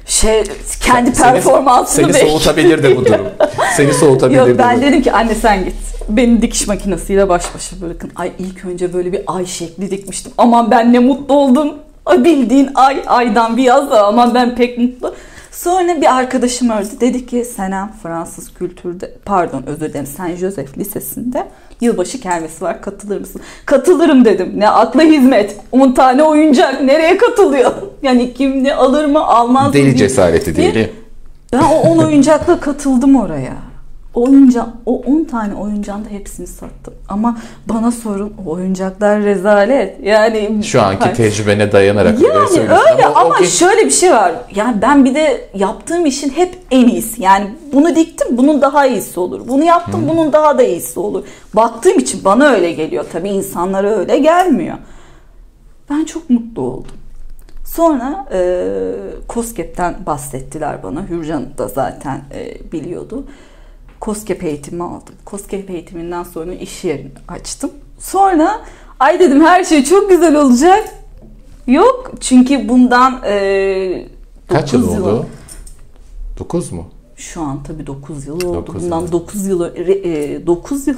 Şey 0.07 0.45
kendi 0.83 1.15
Seni- 1.15 1.33
performansını 1.33 2.15
Seni 2.15 2.29
soğutabilir 2.31 2.83
de 2.83 2.97
bu 2.97 3.05
durum. 3.05 3.27
Seni 3.77 3.95
soğutabilir 3.95 4.39
Yok 4.39 4.49
de 4.49 4.59
ben 4.59 4.79
bu. 4.79 4.83
dedim 4.83 5.03
ki 5.03 5.13
anne 5.13 5.35
sen 5.35 5.65
git. 5.65 5.75
Beni 6.09 6.43
dikiş 6.43 6.67
makinesiyle 6.67 7.29
baş 7.29 7.55
başa 7.55 7.81
bırakın. 7.81 8.11
Ay 8.17 8.33
ilk 8.39 8.65
önce 8.65 8.93
böyle 8.93 9.13
bir 9.13 9.21
ay 9.27 9.47
şekli 9.47 9.91
dikmiştim. 9.91 10.33
Aman 10.39 10.71
ben 10.71 10.93
ne 10.93 10.99
mutlu 10.99 11.35
oldum. 11.35 11.75
Ay 12.07 12.25
bildiğin 12.25 12.71
ay 12.75 13.03
aydan 13.07 13.57
bir 13.57 13.63
yaz 13.63 13.91
da 13.91 14.07
aman 14.07 14.35
ben 14.35 14.55
pek 14.55 14.79
mutlu. 14.79 15.15
Sonra 15.53 16.01
bir 16.01 16.17
arkadaşım 16.17 16.71
ördü. 16.71 16.89
Dedi 17.01 17.27
ki 17.27 17.45
Senem 17.45 17.93
Fransız 18.03 18.55
kültürde 18.55 19.13
pardon 19.25 19.63
özür 19.67 19.89
dilerim 19.89 20.07
Saint 20.07 20.39
Joseph 20.39 20.79
Lisesi'nde 20.79 21.47
yılbaşı 21.81 22.21
kermesi 22.21 22.65
var 22.65 22.83
katılır 22.83 23.21
mısın? 23.21 23.41
Katılırım 23.67 24.25
dedim. 24.25 24.53
Ne 24.57 24.69
akla 24.69 25.03
hizmet. 25.03 25.57
10 25.73 25.93
tane 25.93 26.23
oyuncak 26.23 26.83
nereye 26.83 27.17
katılıyor? 27.17 27.73
Yani 28.03 28.35
kim 28.35 28.65
ne 28.65 28.75
alır 28.75 29.05
mı 29.05 29.27
almaz 29.27 29.67
mı? 29.67 29.73
Deli 29.73 29.97
cesareti 29.97 30.57
değil. 30.57 30.89
ben 31.53 31.63
o 31.63 31.81
10 31.81 31.99
oyuncakla 31.99 32.61
katıldım 32.61 33.17
oraya. 33.17 33.66
O 34.17 34.23
oyunca 34.25 34.67
o 34.87 34.97
10 35.07 35.25
tane 35.25 35.55
oyuncağın 35.55 36.05
da 36.05 36.09
hepsini 36.09 36.47
sattım. 36.47 36.95
Ama 37.09 37.39
bana 37.67 37.93
sorun 37.93 38.33
o 38.47 38.51
oyuncaklar 38.51 39.23
rezalet. 39.23 40.05
Yani 40.05 40.65
Şu 40.65 40.83
anki 40.83 41.03
Hayır. 41.05 41.17
tecrübene 41.17 41.73
dayanarak 41.73 42.21
yani 42.23 42.49
söylüyorsun 42.49 42.91
öyle 42.93 43.07
ama, 43.07 43.25
o 43.37 43.39
gün- 43.39 43.47
şöyle 43.47 43.85
bir 43.87 43.91
şey 43.91 44.11
var. 44.13 44.33
Yani 44.55 44.83
ben 44.83 45.05
bir 45.05 45.15
de 45.15 45.49
yaptığım 45.55 46.07
işin 46.07 46.31
hep 46.31 46.59
en 46.71 46.89
iyisi. 46.89 47.23
Yani 47.23 47.51
bunu 47.73 47.97
diktim 47.97 48.29
bunun 48.39 48.61
daha 48.61 48.87
iyisi 48.87 49.21
olur. 49.21 49.49
Bunu 49.49 49.65
yaptım 49.65 50.09
bunun 50.09 50.33
daha 50.33 50.59
da 50.59 50.63
iyisi 50.63 51.01
olur. 51.01 51.25
Baktığım 51.55 51.99
için 51.99 52.25
bana 52.25 52.47
öyle 52.47 52.73
geliyor. 52.73 53.05
Tabii 53.13 53.29
insanlara 53.29 53.91
öyle 53.91 54.19
gelmiyor. 54.19 54.77
Ben 55.91 56.05
çok 56.05 56.31
mutlu 56.31 56.63
oldum. 56.63 56.97
Sonra 57.65 58.27
e, 58.33 58.65
COSGAP'ten 59.29 59.95
bahsettiler 60.07 60.83
bana. 60.83 61.03
Hürcan 61.09 61.45
da 61.59 61.69
zaten 61.69 62.21
e, 62.35 62.73
biliyordu. 62.73 63.25
COSGAP 64.01 64.45
eğitimi 64.45 64.83
aldım. 64.83 65.15
COSGAP 65.27 65.71
eğitiminden 65.71 66.23
sonra 66.23 66.55
iş 66.55 66.85
yerini 66.85 67.11
açtım. 67.29 67.71
Sonra 67.99 68.61
ay 69.01 69.21
dedim 69.21 69.41
her 69.41 69.65
şey 69.65 69.85
çok 69.85 70.11
güzel 70.11 70.37
olacak. 70.37 70.89
Yok 71.67 72.11
çünkü 72.21 72.69
bundan 72.69 73.23
e, 73.25 74.09
Kaç 74.49 74.73
yıl 74.73 74.83
dokuz 74.83 75.01
oldu? 75.01 75.27
9 76.39 76.73
mu? 76.73 76.87
Şu 77.17 77.41
an 77.43 77.63
tabii 77.63 77.87
9 77.87 78.27
yıl 78.27 78.37
oldu. 78.37 78.55
Dokuz 78.67 78.85
Bundan 78.85 79.01
yıl. 79.01 79.13
9 79.13 79.47
yıl 79.47 79.65
e, 79.77 80.47
9 80.47 80.87
yıl 80.87 80.97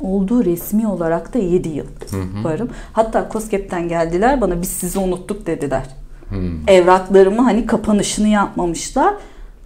oldu 0.00 0.44
resmi 0.44 0.88
olarak 0.88 1.34
da 1.34 1.38
7 1.38 1.68
yıl 1.68 1.86
varım. 2.44 2.68
Hatta 2.92 3.28
COSGAP'ten 3.32 3.88
geldiler 3.88 4.40
bana 4.40 4.62
biz 4.62 4.68
sizi 4.68 4.98
unuttuk 4.98 5.46
dediler. 5.46 5.86
Hmm. 6.28 6.68
Evraklarımı 6.68 7.42
hani 7.42 7.66
kapanışını 7.66 8.28
yapmamışlar. 8.28 9.14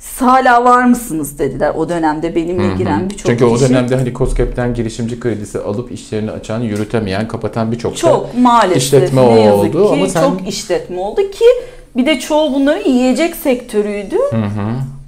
Siz 0.01 0.23
hala 0.23 0.65
var 0.65 0.85
mısınız 0.85 1.39
dediler. 1.39 1.73
O 1.77 1.89
dönemde 1.89 2.35
benimle 2.35 2.77
giren 2.77 3.11
birçok 3.11 3.27
Çünkü 3.27 3.45
o 3.45 3.61
dönemde 3.61 3.97
hani 3.97 4.15
COSGAP'ten 4.15 4.75
girişimci 4.75 5.21
kredisi 5.21 5.59
alıp 5.59 5.93
işlerini 5.93 6.31
açan, 6.31 6.61
yürütemeyen, 6.61 7.29
kapatan 7.29 7.73
birçok 7.73 7.97
çok 7.97 8.39
maalesef 8.39 8.83
işletme 8.83 9.27
ne 9.27 9.41
yazık 9.41 9.75
oldu 9.75 9.89
ki 9.89 9.95
ama 9.95 10.09
sen 10.09 10.23
çok 10.23 10.49
işletme 10.49 11.01
oldu 11.01 11.21
ki 11.31 11.45
bir 11.97 12.07
de 12.07 12.21
çoğu 12.21 12.55
bunların 12.55 12.91
yiyecek 12.91 13.37
sektörüydü. 13.37 14.17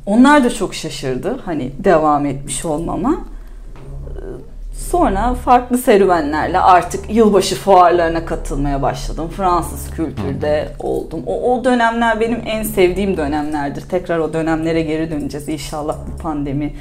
Onlar 0.06 0.44
da 0.44 0.50
çok 0.50 0.74
şaşırdı 0.74 1.40
hani 1.44 1.70
devam 1.84 2.26
etmiş 2.26 2.64
olmama. 2.64 3.14
Sonra 4.72 5.34
farklı 5.34 5.78
serüvenlerle 5.78 6.60
artık 6.60 7.14
yılbaşı 7.14 7.54
fuarlarına 7.54 8.24
katılmaya 8.24 8.82
başladım. 8.82 9.30
Fransız 9.36 9.90
kültürde 9.90 10.68
oldum. 10.78 11.20
O, 11.26 11.54
o 11.54 11.64
dönemler 11.64 12.20
benim 12.20 12.42
en 12.46 12.62
sevdiğim 12.62 13.16
dönemlerdir. 13.16 13.82
Tekrar 13.82 14.18
o 14.18 14.32
dönemlere 14.32 14.82
geri 14.82 15.10
döneceğiz 15.10 15.48
inşallah 15.48 15.96
bu 16.12 16.22
pandemi 16.22 16.74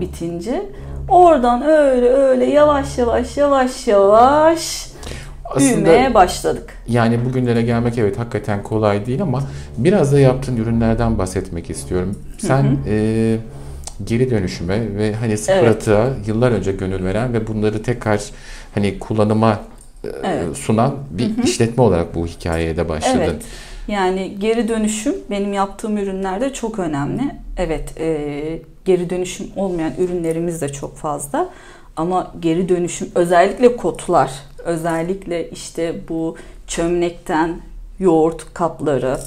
bitince. 0.00 0.62
Oradan 1.08 1.62
öyle 1.62 2.08
öyle 2.08 2.44
yavaş 2.44 2.98
yavaş 2.98 3.36
yavaş 3.36 3.86
yavaş 3.86 4.86
büyümeye 5.58 6.00
aslında 6.00 6.14
başladık. 6.14 6.74
yani 6.88 7.24
bugünlere 7.24 7.62
gelmek 7.62 7.98
evet 7.98 8.18
hakikaten 8.18 8.62
kolay 8.62 9.06
değil 9.06 9.22
ama 9.22 9.42
biraz 9.78 10.12
da 10.12 10.20
yaptığın 10.20 10.56
ürünlerden 10.56 11.18
bahsetmek 11.18 11.70
istiyorum. 11.70 12.18
Sen 12.38 12.76
e, 12.88 13.36
geri 14.04 14.30
dönüşüme 14.30 14.96
ve 14.96 15.14
hani 15.14 15.38
sıfır 15.38 15.52
Evet. 15.58 15.76
atığa 15.76 16.08
yıllar 16.26 16.52
önce 16.52 16.72
gönül 16.72 17.04
veren 17.04 17.32
ve 17.32 17.46
bunları 17.46 17.82
tekrar 17.82 18.20
hani 18.74 18.98
kullanıma 18.98 19.60
e, 20.04 20.08
Evet. 20.24 20.56
sunan 20.56 20.94
bir 21.10 21.44
işletme 21.44 21.82
olarak 21.82 22.14
bu 22.14 22.26
hikayeye 22.26 22.76
de 22.76 22.88
başladın. 22.88 23.20
Evet. 23.20 23.42
Yani 23.88 24.36
geri 24.38 24.68
dönüşüm 24.68 25.14
benim 25.30 25.52
yaptığım 25.52 25.98
ürünlerde 25.98 26.52
çok 26.52 26.78
önemli. 26.78 27.22
Evet, 27.56 28.00
e, 28.00 28.58
geri 28.84 29.10
dönüşüm 29.10 29.46
olmayan 29.56 29.92
ürünlerimiz 29.98 30.60
de 30.60 30.68
çok 30.68 30.96
fazla. 30.96 31.48
Ama 31.96 32.32
geri 32.40 32.68
dönüşüm 32.68 33.08
özellikle 33.14 33.76
kotlar, 33.76 34.30
özellikle 34.64 35.50
işte 35.50 35.94
bu 36.08 36.36
çömlekten 36.66 37.56
yoğurt 37.98 38.54
kapları, 38.54 39.18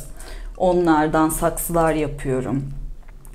onlardan 0.57 1.29
saksılar 1.29 1.93
yapıyorum. 1.93 2.63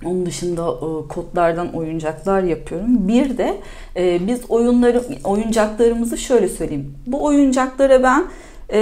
Onun 0.07 0.27
dışında 0.27 0.63
e, 0.63 1.09
kodlardan 1.09 1.73
oyuncaklar 1.75 2.43
yapıyorum. 2.43 3.09
Bir 3.09 3.39
de 3.39 3.57
e, 3.97 4.27
biz 4.27 4.41
oyunları 4.51 5.03
oyuncaklarımızı 5.25 6.19
şöyle 6.19 6.49
söyleyeyim. 6.49 6.95
Bu 7.07 7.25
oyuncaklara 7.25 8.03
ben 8.03 8.25
e, 8.73 8.79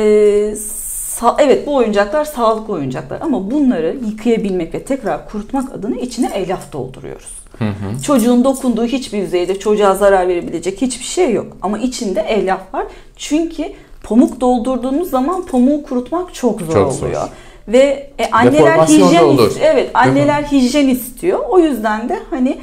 sa- 0.56 1.34
evet 1.38 1.66
bu 1.66 1.74
oyuncaklar 1.74 2.24
sağlıklı 2.24 2.74
oyuncaklar 2.74 3.20
ama 3.20 3.50
bunları 3.50 3.96
yıkayabilmek 4.06 4.74
ve 4.74 4.82
tekrar 4.82 5.28
kurutmak 5.28 5.72
adına 5.74 5.96
içine 5.96 6.30
elyaf 6.34 6.72
dolduruyoruz. 6.72 7.42
Hı 7.58 7.64
hı. 7.64 8.02
Çocuğun 8.02 8.44
dokunduğu 8.44 8.84
hiçbir 8.84 9.18
yüzeyde 9.18 9.58
çocuğa 9.58 9.94
zarar 9.94 10.28
verebilecek 10.28 10.82
hiçbir 10.82 11.04
şey 11.04 11.32
yok. 11.32 11.56
Ama 11.62 11.78
içinde 11.78 12.20
elyaf 12.20 12.74
var. 12.74 12.86
Çünkü 13.16 13.64
pamuk 14.02 14.40
doldurduğunuz 14.40 15.10
zaman 15.10 15.46
pamuğu 15.46 15.82
kurutmak 15.82 16.34
çok 16.34 16.60
zor 16.60 16.72
Çok 16.72 16.92
oluyor. 16.92 17.20
zor. 17.20 17.28
Ve 17.68 18.10
e, 18.18 18.30
anneler 18.32 18.78
hijyen 18.78 19.24
olur. 19.24 19.52
Evet, 19.62 19.90
anneler 19.94 20.42
hijyen 20.42 20.88
istiyor. 20.88 21.38
O 21.48 21.58
yüzden 21.58 22.08
de 22.08 22.18
hani 22.30 22.58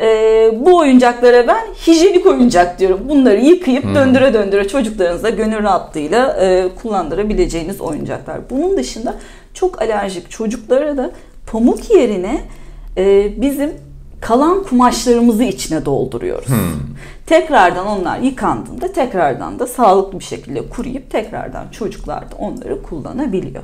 e, 0.00 0.06
bu 0.66 0.76
oyuncaklara 0.76 1.46
ben 1.48 1.66
hijyenik 1.86 2.26
oyuncak 2.26 2.78
diyorum. 2.78 3.00
Bunları 3.08 3.40
yıkayıp 3.40 3.84
döndüre 3.94 4.34
döndüre 4.34 4.68
çocuklarınıza 4.68 5.30
gönül 5.30 5.62
rahatlığıyla 5.62 6.36
e, 6.40 6.68
kullandırabileceğiniz 6.82 7.80
oyuncaklar. 7.80 8.38
Bunun 8.50 8.76
dışında 8.76 9.14
çok 9.54 9.82
alerjik 9.82 10.30
çocuklara 10.30 10.96
da 10.96 11.10
pamuk 11.46 11.90
yerine 11.90 12.40
e, 12.96 13.32
bizim 13.42 13.70
kalan 14.20 14.62
kumaşlarımızı 14.64 15.44
içine 15.44 15.84
dolduruyoruz. 15.84 16.48
Tekrardan 17.26 17.86
onlar 17.86 18.18
yıkandığında 18.18 18.92
tekrardan 18.92 19.58
da 19.58 19.66
sağlıklı 19.66 20.18
bir 20.18 20.24
şekilde 20.24 20.68
kuruyup 20.68 21.10
tekrardan 21.10 21.68
çocuklar 21.68 22.20
da 22.20 22.36
onları 22.38 22.82
kullanabiliyor. 22.82 23.62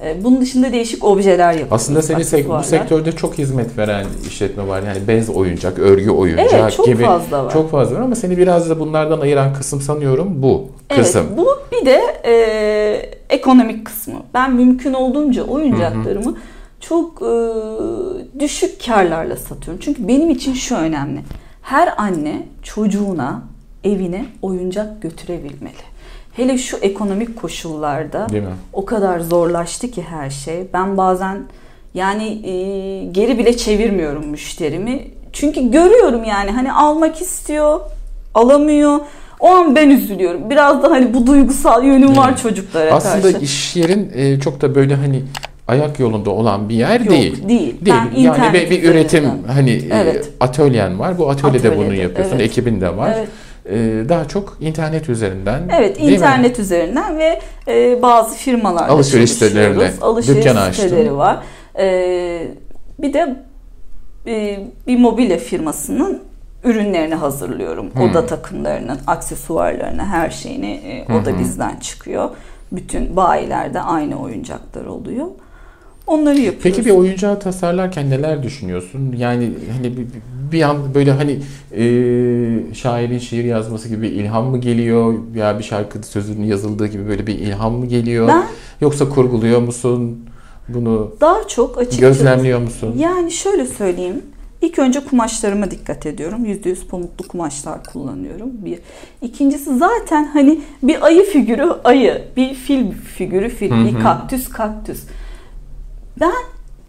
E, 0.00 0.24
Bunun 0.24 0.40
dışında 0.40 0.72
değişik 0.72 1.04
objeler 1.04 1.48
yapıyoruz. 1.52 1.72
Aslında 1.72 2.02
senin 2.02 2.22
sek- 2.22 2.48
bu 2.48 2.62
sektörde 2.62 3.12
çok 3.12 3.38
hizmet 3.38 3.78
veren 3.78 4.06
işletme 4.28 4.68
var. 4.68 4.82
Yani 4.82 5.08
bez 5.08 5.30
oyuncak, 5.30 5.78
örgü 5.78 6.10
oyuncak 6.10 6.52
Evet, 6.52 6.72
çok 6.72 6.86
gibi 6.86 7.04
fazla 7.04 7.44
var. 7.44 7.52
çok 7.52 7.70
fazla 7.70 7.96
var 7.96 8.00
ama 8.00 8.14
seni 8.14 8.38
biraz 8.38 8.70
da 8.70 8.80
bunlardan 8.80 9.20
ayıran 9.20 9.54
kısım 9.54 9.80
sanıyorum 9.80 10.42
bu 10.42 10.66
kısım. 10.88 11.26
Evet, 11.28 11.38
bu 11.38 11.46
bir 11.72 11.86
de 11.86 12.00
e, 12.24 12.34
ekonomik 13.30 13.84
kısmı. 13.86 14.14
Ben 14.34 14.52
mümkün 14.54 14.92
olduğunca 14.92 15.42
oyuncaklarımı 15.44 16.36
çok 16.80 17.22
e, 17.22 17.32
düşük 18.40 18.86
karlarla 18.86 19.36
satıyorum. 19.36 19.80
Çünkü 19.84 20.08
benim 20.08 20.30
için 20.30 20.54
şu 20.54 20.74
önemli. 20.76 21.20
Her 21.62 21.94
anne 21.96 22.42
çocuğuna, 22.62 23.42
evine 23.84 24.26
oyuncak 24.42 25.02
götürebilmeli. 25.02 25.88
Hele 26.32 26.58
şu 26.58 26.76
ekonomik 26.76 27.36
koşullarda 27.36 28.26
o 28.72 28.84
kadar 28.84 29.20
zorlaştı 29.20 29.90
ki 29.90 30.02
her 30.02 30.30
şey. 30.30 30.66
Ben 30.74 30.96
bazen 30.96 31.38
yani 31.94 32.24
e, 32.48 32.52
geri 33.04 33.38
bile 33.38 33.56
çevirmiyorum 33.56 34.26
müşterimi. 34.26 35.02
Çünkü 35.32 35.70
görüyorum 35.70 36.24
yani 36.24 36.50
hani 36.50 36.72
almak 36.72 37.20
istiyor, 37.20 37.80
alamıyor. 38.34 38.98
O 39.40 39.48
an 39.48 39.76
ben 39.76 39.90
üzülüyorum. 39.90 40.50
Biraz 40.50 40.82
da 40.82 40.90
hani 40.90 41.14
bu 41.14 41.26
duygusal 41.26 41.84
yönüm 41.84 42.16
var 42.16 42.28
Evet. 42.28 42.42
çocuklara 42.42 42.92
Aslında 42.94 43.32
karşı. 43.32 43.44
iş 43.44 43.76
yerin 43.76 44.12
e, 44.14 44.40
çok 44.40 44.60
da 44.60 44.74
böyle 44.74 44.94
hani 44.94 45.22
ayak 45.68 46.00
yolunda 46.00 46.30
olan 46.30 46.68
bir 46.68 46.74
yer 46.74 47.00
Yok, 47.00 47.10
değil. 47.10 47.48
değil. 47.48 47.76
Değil. 47.84 47.96
Ben 48.14 48.20
yani 48.20 48.54
bir, 48.54 48.70
bir 48.70 48.82
üretim 48.82 49.24
üzerinden. 49.24 49.52
hani 49.52 49.70
e, 49.70 49.88
Evet. 49.92 50.30
atölyen 50.40 50.98
var. 50.98 51.18
Bu 51.18 51.30
atölyede 51.30 51.76
bunu 51.76 51.84
Atölyede, 51.84 52.02
yapıyorsun. 52.02 52.36
evet. 52.36 52.46
Ekibin 52.50 52.80
de 52.80 52.96
var. 52.96 53.12
Evet. 53.16 53.28
E, 53.68 54.08
daha 54.08 54.28
çok 54.28 54.56
internet 54.60 55.08
üzerinden. 55.08 55.62
Evet, 55.78 55.98
değil 55.98 56.08
mi? 56.08 56.14
internet 56.14 56.58
üzerinden 56.58 57.18
ve 57.18 57.40
e, 57.68 58.02
bazı 58.02 58.36
firmalarla 58.36 58.92
Alışveriş 58.92 59.32
sitelerine 59.32 59.90
Alışveriş 60.00 60.44
dükkan 60.44 60.72
siteleri 60.72 61.16
var. 61.16 61.38
E, 61.78 62.48
bir 62.98 63.12
de 63.12 63.36
e, 64.26 64.60
bir 64.86 64.98
mobilya 64.98 65.38
firmasının 65.38 66.22
ürünlerini 66.64 67.14
hazırlıyorum. 67.14 67.94
Hmm. 67.94 68.02
Oda 68.02 68.26
takımlarının, 68.26 68.98
aksesuarlarını, 69.06 70.04
her 70.04 70.30
şeyini 70.30 70.70
e, 70.70 71.12
o 71.12 71.24
da 71.24 71.38
bizden 71.38 71.76
çıkıyor. 71.76 72.30
Bütün 72.72 73.16
bayilerde 73.16 73.80
aynı 73.80 74.22
oyuncaklar 74.22 74.84
oluyor. 74.84 75.26
Onları 76.08 76.38
yapıyoruz. 76.38 76.62
Peki 76.62 76.84
bir 76.84 76.90
oyuncağı 76.90 77.40
tasarlarken 77.40 78.10
neler 78.10 78.42
düşünüyorsun? 78.42 79.14
Yani 79.18 79.50
hani 79.76 79.96
bir, 79.96 80.06
bir 80.52 80.62
an 80.62 80.94
böyle 80.94 81.12
hani 81.12 81.32
e, 81.72 81.84
şairin 82.74 83.18
şiir 83.18 83.44
yazması 83.44 83.88
gibi 83.88 84.02
bir 84.02 84.10
ilham 84.12 84.44
mı 84.44 84.58
geliyor? 84.58 85.14
Ya 85.34 85.58
bir 85.58 85.64
şarkı 85.64 86.02
sözünün 86.02 86.46
yazıldığı 86.46 86.86
gibi 86.86 87.08
böyle 87.08 87.26
bir 87.26 87.34
ilham 87.34 87.72
mı 87.72 87.86
geliyor? 87.86 88.28
Ben 88.28 88.44
Yoksa 88.80 89.08
kurguluyor 89.08 89.60
musun? 89.60 90.24
Bunu 90.68 91.12
daha 91.20 91.48
çok 91.48 91.78
açıkçası 91.78 92.00
gözlemliyor 92.00 92.60
musun? 92.60 92.94
Yani 92.98 93.30
şöyle 93.30 93.66
söyleyeyim. 93.66 94.22
İlk 94.62 94.78
önce 94.78 95.00
kumaşlarıma 95.04 95.70
dikkat 95.70 96.06
ediyorum. 96.06 96.44
%100 96.46 96.86
pamuklu 96.86 97.28
kumaşlar 97.28 97.84
kullanıyorum. 97.84 98.50
Bir. 98.64 98.78
İkincisi 99.22 99.78
zaten 99.78 100.24
hani 100.24 100.60
bir 100.82 101.06
ayı 101.06 101.24
figürü 101.24 101.66
ayı, 101.84 102.22
bir 102.36 102.54
fil 102.54 102.92
figürü 102.92 103.48
fil, 103.48 103.70
Hı 103.70 103.84
bir 103.84 103.92
hı. 103.92 104.02
kaktüs 104.02 104.48
kaktüs. 104.48 105.00
Ben 106.20 106.32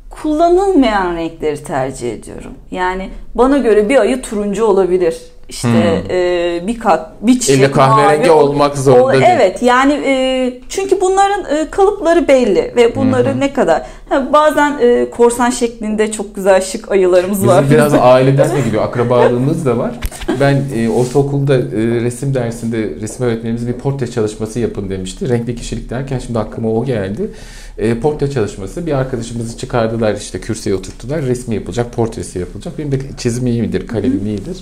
kullanılmayan 0.09 1.15
renkleri 1.15 1.63
tercih 1.63 2.13
ediyorum. 2.13 2.53
Yani 2.71 3.09
bana 3.35 3.57
göre 3.57 3.89
bir 3.89 3.97
ayı 3.97 4.21
turuncu 4.21 4.65
olabilir. 4.65 5.31
İşte 5.49 5.67
Hmm. 5.67 6.11
e, 6.11 6.67
bir 6.67 6.79
kak, 6.79 7.27
bir 7.27 7.39
çiçek 7.39 7.57
İlle 7.57 7.71
kahverengi 7.71 8.27
mavi 8.29 8.31
ol- 8.31 8.49
olmak 8.49 8.77
zorunda 8.77 9.03
o- 9.03 9.11
değil. 9.13 9.23
Evet 9.27 9.61
yani 9.61 9.93
e, 9.93 10.53
çünkü 10.69 11.01
bunların 11.01 11.55
e, 11.57 11.69
kalıpları 11.69 12.27
belli 12.27 12.73
ve 12.75 12.95
bunları 12.95 13.39
ne 13.39 13.53
kadar 13.53 13.81
ha, 14.09 14.29
bazen 14.33 14.77
e, 14.81 15.09
korsan 15.09 15.49
şeklinde 15.49 16.11
çok 16.11 16.35
güzel 16.35 16.61
şık 16.61 16.91
ayılarımız 16.91 17.37
Bizim 17.37 17.47
var. 17.49 17.65
biraz 17.71 17.93
aileden 17.99 18.55
de 18.55 18.61
gidiyor. 18.61 18.83
Akrabalığımız 18.83 19.65
da 19.65 19.77
var. 19.77 19.91
Ben 20.39 20.63
e, 20.75 20.89
ortaokulda 20.89 21.55
e, 21.55 21.61
resim 22.01 22.33
dersinde 22.33 22.89
resim 23.01 23.25
öğretmenimiz 23.25 23.67
bir 23.67 23.73
portre 23.73 24.07
çalışması 24.11 24.59
yapın 24.59 24.89
demişti. 24.89 25.29
Renkli 25.29 25.55
kişilik 25.55 25.89
derken 25.89 26.19
şimdi 26.19 26.39
aklıma 26.39 26.69
o 26.69 26.85
geldi. 26.85 27.31
E, 27.77 27.99
portre 27.99 28.31
çalışması 28.31 28.85
bir 28.85 28.93
arkadaşımızı 28.93 29.57
çıkardılar 29.57 30.13
işte 30.15 30.39
kürsüye 30.41 30.75
oturttular. 30.75 31.21
Resmi 31.21 31.55
yapılacak, 31.55 31.93
portresi 31.93 32.39
yapılacak. 32.39 32.77
Benim 32.79 32.91
de 32.91 32.99
çizim 33.17 33.47
iyi 33.47 33.61
midir, 33.61 33.87
kalemim 33.87 34.25
iyidir. 34.25 34.57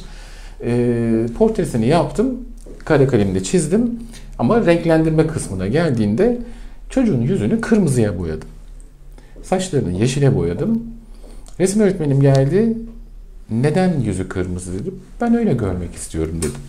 E, 0.63 1.25
portresini 1.37 1.87
yaptım. 1.87 2.37
Kare 2.85 3.07
kalemle 3.07 3.43
çizdim. 3.43 3.99
Ama 4.39 4.65
renklendirme 4.65 5.27
kısmına 5.27 5.67
geldiğinde 5.67 6.37
çocuğun 6.89 7.21
yüzünü 7.21 7.61
kırmızıya 7.61 8.19
boyadım. 8.19 8.49
Saçlarını 9.43 9.91
yeşile 9.91 10.35
boyadım. 10.35 10.83
Resim 11.59 11.81
öğretmenim 11.81 12.21
geldi. 12.21 12.77
Neden 13.49 13.99
yüzü 13.99 14.29
kırmızı 14.29 14.73
dedi. 14.73 14.91
Ben 15.21 15.35
öyle 15.35 15.53
görmek 15.53 15.95
istiyorum 15.95 16.35
dedim. 16.37 16.61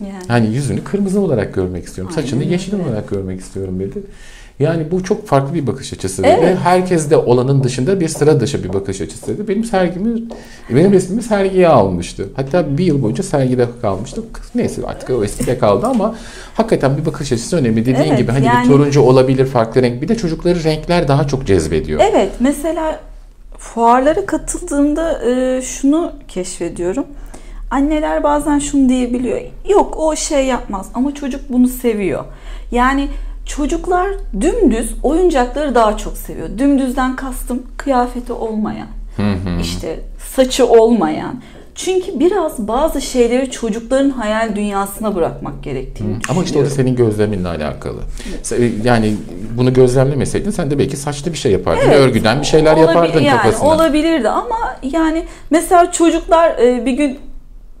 Yani. 0.00 0.24
Hani 0.28 0.54
yüzünü 0.54 0.84
kırmızı 0.84 1.20
olarak 1.20 1.54
görmek 1.54 1.84
istiyorum. 1.84 2.14
Aynen 2.16 2.28
Saçını 2.28 2.44
yeşil 2.44 2.80
olarak 2.80 3.10
görmek 3.10 3.40
istiyorum 3.40 3.80
dedi. 3.80 3.98
Yani 4.60 4.90
bu 4.90 5.04
çok 5.04 5.26
farklı 5.26 5.54
bir 5.54 5.66
bakış 5.66 5.92
açısı 5.92 6.22
dedi. 6.22 6.36
Evet. 6.40 6.58
Herkeste 6.62 7.16
olanın 7.16 7.64
dışında 7.64 8.00
bir 8.00 8.08
sıra 8.08 8.40
dışı 8.40 8.64
bir 8.64 8.72
bakış 8.72 9.00
açısı 9.00 9.26
dedi. 9.26 9.48
Benim 9.48 9.64
sergimi, 9.64 10.22
benim 10.70 10.92
resmimi 10.92 11.22
sergiye 11.22 11.68
almıştı. 11.68 12.28
Hatta 12.36 12.78
bir 12.78 12.84
yıl 12.84 13.02
boyunca 13.02 13.22
sergide 13.22 13.66
kalmıştı. 13.82 14.22
Neyse 14.54 14.82
artık 14.86 15.10
o 15.10 15.24
eskide 15.24 15.58
kaldı 15.58 15.86
ama 15.86 16.14
hakikaten 16.54 16.96
bir 16.96 17.06
bakış 17.06 17.32
açısı 17.32 17.56
önemli. 17.56 17.80
Dediğin 17.86 18.08
Evet, 18.08 18.18
gibi 18.18 18.32
hani 18.32 18.46
yani- 18.46 18.64
bir 18.64 18.68
turuncu 18.72 19.00
olabilir 19.00 19.46
farklı 19.46 19.82
renk. 19.82 20.02
Bir 20.02 20.08
de 20.08 20.16
çocukları 20.16 20.64
renkler 20.64 21.08
daha 21.08 21.26
çok 21.26 21.46
cezbediyor. 21.46 22.00
Evet 22.12 22.30
mesela 22.40 23.00
fuarlara 23.58 24.26
katıldığımda 24.26 25.30
e, 25.30 25.62
şunu 25.62 26.12
keşfediyorum. 26.28 27.06
Anneler 27.70 28.22
bazen 28.22 28.58
şunu 28.58 28.88
diyebiliyor. 28.88 29.40
Yok 29.68 29.94
o 29.98 30.16
şey 30.16 30.46
yapmaz 30.46 30.86
ama 30.94 31.14
çocuk 31.14 31.40
bunu 31.48 31.68
seviyor. 31.68 32.24
Yani 32.72 33.08
çocuklar 33.46 34.06
dümdüz 34.40 34.94
oyuncakları 35.02 35.74
daha 35.74 35.96
çok 35.96 36.16
seviyor. 36.16 36.48
Dümdüzden 36.58 37.16
kastım 37.16 37.62
kıyafeti 37.76 38.32
olmayan, 38.32 38.88
Hı 39.16 39.22
hı. 39.22 39.60
işte 39.60 40.00
saçı 40.34 40.66
olmayan. 40.66 41.40
Çünkü 41.74 42.20
biraz 42.20 42.68
bazı 42.68 43.00
şeyleri 43.00 43.50
çocukların 43.50 44.10
hayal 44.10 44.56
dünyasına 44.56 45.14
bırakmak 45.14 45.62
gerektiğini 45.62 46.16
Ama 46.28 46.44
işte 46.44 46.58
o 46.58 46.62
da 46.62 46.70
senin 46.70 46.96
gözleminle 46.96 47.48
alakalı. 47.48 48.00
Yani 48.84 49.14
bunu 49.56 49.72
gözlemlemeseydin 49.72 50.50
sen 50.50 50.70
de 50.70 50.78
belki 50.78 50.96
saçlı 50.96 51.32
bir 51.32 51.38
şey 51.38 51.52
yapardın. 51.52 51.82
Evet, 51.86 52.00
Örgüden 52.00 52.40
bir 52.40 52.46
şeyler 52.46 52.76
yapardın 52.76 53.20
yani 53.20 53.42
kafasına. 53.42 53.68
Olabilirdi 53.68 54.28
ama 54.28 54.76
yani 54.82 55.24
mesela 55.50 55.92
çocuklar 55.92 56.58
e, 56.58 56.86
bir 56.86 56.92
gün 56.92 57.18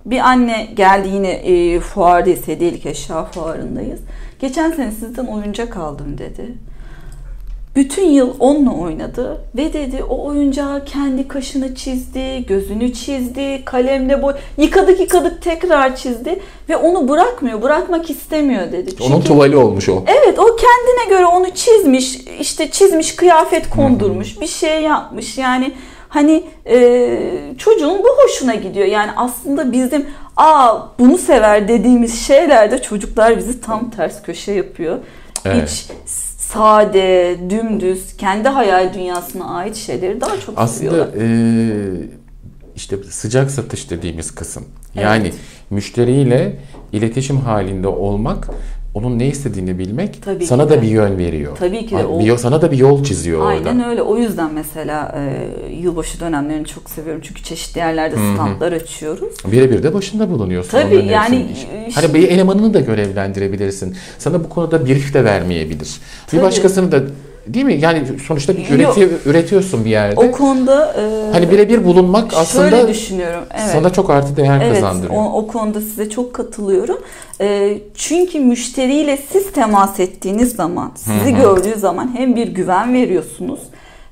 bir 0.06 0.18
anne 0.18 0.68
geldi 0.74 1.08
yine 1.08 1.30
e, 1.30 1.80
fuardayız, 1.80 2.48
hediyelik 2.48 2.86
eşya 2.86 3.24
fuarındayız. 3.24 4.00
Geçen 4.40 4.70
sene 4.70 4.90
sizden 4.90 5.26
oyuncak 5.26 5.76
aldım 5.76 6.18
dedi. 6.18 6.54
Bütün 7.76 8.06
yıl 8.06 8.34
onunla 8.40 8.74
oynadı 8.74 9.40
ve 9.56 9.72
dedi 9.72 10.04
o 10.08 10.26
oyuncağı 10.26 10.84
kendi 10.84 11.28
kaşını 11.28 11.74
çizdi, 11.74 12.46
gözünü 12.46 12.92
çizdi, 12.92 13.62
kalemle 13.64 14.22
boy 14.22 14.34
yıkadık 14.58 15.00
yıkadık 15.00 15.42
tekrar 15.42 15.96
çizdi 15.96 16.38
ve 16.68 16.76
onu 16.76 17.08
bırakmıyor, 17.08 17.62
bırakmak 17.62 18.10
istemiyor 18.10 18.72
dedi. 18.72 18.90
Onun 19.00 19.14
Çünkü- 19.14 19.28
tuvali 19.28 19.56
olmuş 19.56 19.88
o. 19.88 20.04
Evet 20.06 20.38
o 20.38 20.44
kendine 20.44 21.16
göre 21.16 21.26
onu 21.26 21.50
çizmiş 21.50 22.16
işte 22.40 22.70
çizmiş 22.70 23.16
kıyafet 23.16 23.70
kondurmuş 23.70 24.40
bir 24.40 24.46
şey 24.46 24.82
yapmış 24.82 25.38
yani 25.38 25.72
Hani 26.08 26.44
e, 26.66 27.18
çocuğun 27.58 27.98
bu 27.98 28.08
hoşuna 28.22 28.54
gidiyor. 28.54 28.86
Yani 28.86 29.10
aslında 29.16 29.72
bizim 29.72 30.06
aa 30.36 30.78
bunu 30.98 31.18
sever 31.18 31.68
dediğimiz 31.68 32.26
şeylerde 32.26 32.82
çocuklar 32.82 33.36
bizi 33.36 33.60
tam 33.60 33.90
ters 33.90 34.22
köşe 34.22 34.52
yapıyor. 34.52 34.98
Evet. 35.44 35.68
Hiç 35.70 35.86
sade, 36.46 37.36
dümdüz, 37.50 38.16
kendi 38.16 38.48
hayal 38.48 38.94
dünyasına 38.94 39.54
ait 39.56 39.76
şeyleri 39.76 40.20
daha 40.20 40.40
çok 40.40 40.54
Aslında 40.58 40.90
seviyorlar. 40.90 41.08
e, 41.18 42.08
işte 42.76 42.96
sıcak 43.10 43.50
satış 43.50 43.90
dediğimiz 43.90 44.34
kısım. 44.34 44.64
Yani 44.94 45.22
Evet. 45.26 45.34
müşteriyle 45.70 46.56
iletişim 46.92 47.40
halinde 47.40 47.88
olmak, 47.88 48.48
onun 48.96 49.18
ne 49.18 49.26
istediğini 49.26 49.78
bilmek 49.78 50.22
Tabii 50.22 50.46
sana 50.46 50.70
da 50.70 50.82
bir 50.82 50.88
yön 50.88 51.18
veriyor. 51.18 51.56
Tabii 51.58 51.86
ki 51.86 51.96
de. 51.96 52.18
Bir 52.18 52.24
yol- 52.24 52.36
sana 52.36 52.62
da 52.62 52.72
bir 52.72 52.76
yol 52.76 53.04
çiziyor 53.04 53.46
Aynen 53.46 53.78
orada. 53.78 53.88
öyle. 53.90 54.02
O 54.02 54.16
yüzden 54.18 54.54
mesela 54.54 55.14
e, 55.18 55.72
yılbaşı 55.74 56.20
dönemlerini 56.20 56.66
çok 56.66 56.90
seviyorum. 56.90 57.22
Çünkü 57.24 57.42
çeşitli 57.42 57.78
yerlerde 57.78 58.16
standlar 58.16 58.72
açıyoruz. 58.72 59.34
Birebir 59.52 59.82
de 59.82 59.94
başında 59.94 60.30
bulunuyorsun. 60.30 60.70
Tabii, 60.70 60.94
yani, 60.94 61.46
hepsinin. 61.48 61.72
e, 61.84 61.90
Hani 61.94 62.14
bir 62.14 62.28
elemanını 62.28 62.74
da 62.74 62.80
görevlendirebilirsin. 62.80 63.96
Sana 64.18 64.44
bu 64.44 64.48
konuda 64.48 64.86
brief 64.86 65.14
de 65.14 65.24
vermeyebilir. 65.24 65.90
Tabii. 66.26 66.40
Bir 66.40 66.46
başkasını 66.46 66.92
da 66.92 67.02
değil 67.46 67.64
mi? 67.64 67.74
Yani 67.74 68.02
sonuçta 68.26 68.56
bir 68.56 68.78
Yok. 68.78 68.98
üreti, 68.98 69.28
üretiyorsun 69.28 69.84
bir 69.84 69.90
yerde. 69.90 70.20
O 70.20 70.30
konuda 70.32 70.94
e, 70.98 71.32
Hani 71.32 71.50
birebir 71.50 71.84
bulunmak 71.84 72.34
aslında 72.34 72.70
şöyle 72.70 72.88
düşünüyorum. 72.88 73.44
Evet. 73.54 73.70
sana 73.72 73.90
çok 73.92 74.10
artı 74.10 74.36
değer 74.36 74.60
Evet, 74.64 74.74
kazandırıyor. 74.74 75.14
o, 75.20 75.32
o 75.32 75.46
konuda 75.46 75.80
size 75.80 76.10
çok 76.10 76.34
katılıyorum. 76.34 76.98
E, 77.40 77.78
çünkü 77.94 78.40
müşteriyle 78.40 79.18
siz 79.32 79.52
temas 79.52 80.00
ettiğiniz 80.00 80.52
zaman, 80.52 80.92
sizi 80.96 81.34
gördüğü 81.34 81.78
zaman 81.78 82.10
hem 82.16 82.36
bir 82.36 82.48
güven 82.48 82.94
veriyorsunuz, 82.94 83.60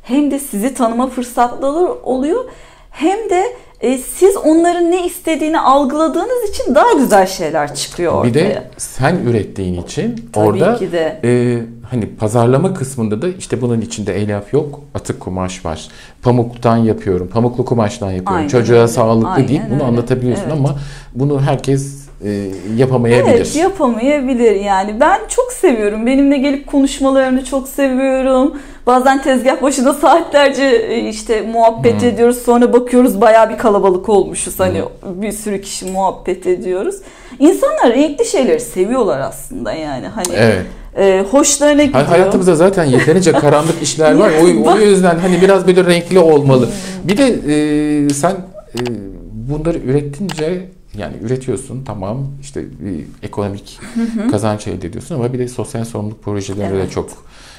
hem 0.02 0.30
de 0.30 0.38
sizi 0.38 0.74
tanıma 0.74 1.06
fırsatları 1.06 1.92
oluyor, 2.02 2.44
hem 2.90 3.30
de 3.30 3.44
e, 3.84 3.98
siz 3.98 4.36
onların 4.36 4.90
ne 4.90 5.06
istediğini 5.06 5.60
algıladığınız 5.60 6.50
için 6.50 6.74
daha 6.74 6.92
güzel 6.92 7.26
şeyler 7.26 7.74
çıkıyor 7.74 8.12
ortaya. 8.12 8.28
Bir 8.28 8.34
de 8.34 8.62
sen 8.76 9.16
ürettiğin 9.16 9.82
için 9.82 10.28
Tabii 10.32 10.46
orada 10.46 10.76
ki 10.76 10.92
de. 10.92 11.20
e, 11.24 11.58
hani 11.90 12.06
pazarlama 12.16 12.74
kısmında 12.74 13.22
da 13.22 13.28
işte 13.28 13.60
bunun 13.60 13.80
içinde 13.80 14.14
elyaf 14.16 14.52
yok, 14.52 14.80
atık 14.94 15.20
kumaş 15.20 15.64
var. 15.64 15.88
Pamuktan 16.22 16.76
yapıyorum, 16.76 17.28
pamuklu 17.28 17.64
kumaştan 17.64 18.10
yapıyorum. 18.10 18.36
Aynen 18.36 18.48
Çocuğa 18.48 18.76
öyle. 18.76 18.88
sağlıklı 18.88 19.28
Aynen 19.30 19.48
deyip 19.48 19.62
bunu 19.66 19.74
öyle. 19.74 19.84
anlatabiliyorsun 19.84 20.44
Evet. 20.44 20.52
ama 20.58 20.74
bunu 21.14 21.40
herkes 21.42 22.04
e, 22.24 22.50
yapamayabilir. 22.76 23.34
Evet 23.36 23.56
yapamayabilir 23.56 24.54
yani. 24.60 25.00
Ben 25.00 25.20
çok 25.28 25.52
seviyorum. 25.52 26.06
Benimle 26.06 26.38
gelip 26.38 26.66
konuşmalarını 26.66 27.44
çok 27.44 27.68
seviyorum. 27.68 28.54
Bazen 28.86 29.22
tezgah 29.22 29.62
başında 29.62 29.94
saatlerce 29.94 30.64
e, 30.64 31.08
işte 31.08 31.42
muhabbet 31.42 32.02
Hmm. 32.02 32.08
ediyoruz. 32.08 32.38
Sonra 32.42 32.72
bakıyoruz 32.72 33.20
bayağı 33.20 33.50
bir 33.50 33.58
kalabalık 33.58 34.08
olmuşuz. 34.08 34.60
Hani 34.60 34.82
bir 35.04 35.32
sürü 35.32 35.60
kişi 35.60 35.86
muhabbet 35.86 36.46
ediyoruz. 36.46 36.94
İnsanlar 37.38 37.90
renkli 37.94 38.24
şeyleri 38.24 38.60
seviyorlar 38.60 39.20
aslında 39.20 39.72
yani. 39.72 40.06
Hani 40.06 40.26
Evet. 40.36 40.66
e, 40.96 41.24
hoşlarına 41.30 41.82
gidiyor. 41.84 42.04
Hay- 42.04 42.18
Hayatımızda 42.18 42.54
zaten 42.54 42.84
yeterince 42.84 43.32
karanlık 43.32 43.82
işler 43.82 44.14
var. 44.14 44.32
O, 44.42 44.70
o 44.74 44.78
yüzden 44.78 45.18
hani 45.18 45.42
biraz 45.42 45.66
böyle 45.66 45.84
renkli 45.84 46.18
olmalı. 46.18 46.68
Bir 47.04 47.16
de 47.16 47.26
e, 47.26 48.10
sen 48.10 48.30
e, 48.30 48.78
bunları 49.32 49.78
üretince 49.78 50.62
yani 50.96 51.16
üretiyorsun 51.22 51.84
tamam 51.84 52.26
işte 52.40 52.64
bir 52.80 53.04
ekonomik 53.22 53.80
kazanç 54.30 54.66
elde 54.66 54.86
ediyorsun 54.86 55.14
ama 55.14 55.32
bir 55.32 55.38
de 55.38 55.48
sosyal 55.48 55.84
sorumluluk 55.84 56.22
projelerine 56.22 56.76
Evet. 56.76 56.86
de 56.86 56.90
çok, 56.90 57.10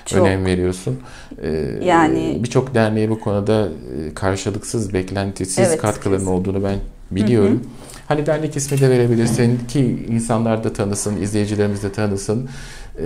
Çok. 0.06 0.20
önem 0.28 0.46
veriyorsun. 0.46 1.00
E, 1.42 1.50
Yani- 1.86 2.40
birçok 2.44 2.76
derneğe 2.76 3.10
bu 3.10 3.20
konuda 3.20 3.66
e, 3.66 4.14
karşılıksız, 4.14 4.94
beklentisiz 4.94 5.60
Evet, 5.68 5.82
katkıların 5.82 6.20
kesin. 6.20 6.32
olduğunu 6.32 6.64
ben 6.64 6.80
biliyorum. 7.12 7.64
Hani 8.08 8.26
dernek 8.26 8.56
ismi 8.56 8.82
de 8.82 8.90
verebilirsin 8.90 9.60
ki 9.68 10.06
insanlar 10.10 10.64
da 10.64 10.74
tanısın, 10.74 11.22
izleyicilerimiz 11.22 11.84
de 11.84 11.92
tanısın. 11.92 12.50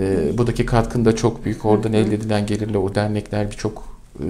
E, 0.00 0.38
buradaki 0.38 0.66
katkın 0.66 1.04
da 1.04 1.16
çok 1.16 1.44
büyük. 1.44 1.64
Oradan 1.64 1.92
elde 1.92 2.14
edilen 2.14 2.46
gelirle 2.46 2.78
o 2.78 2.94
dernekler 2.94 3.50
birçok 3.50 3.84
e, 4.20 4.26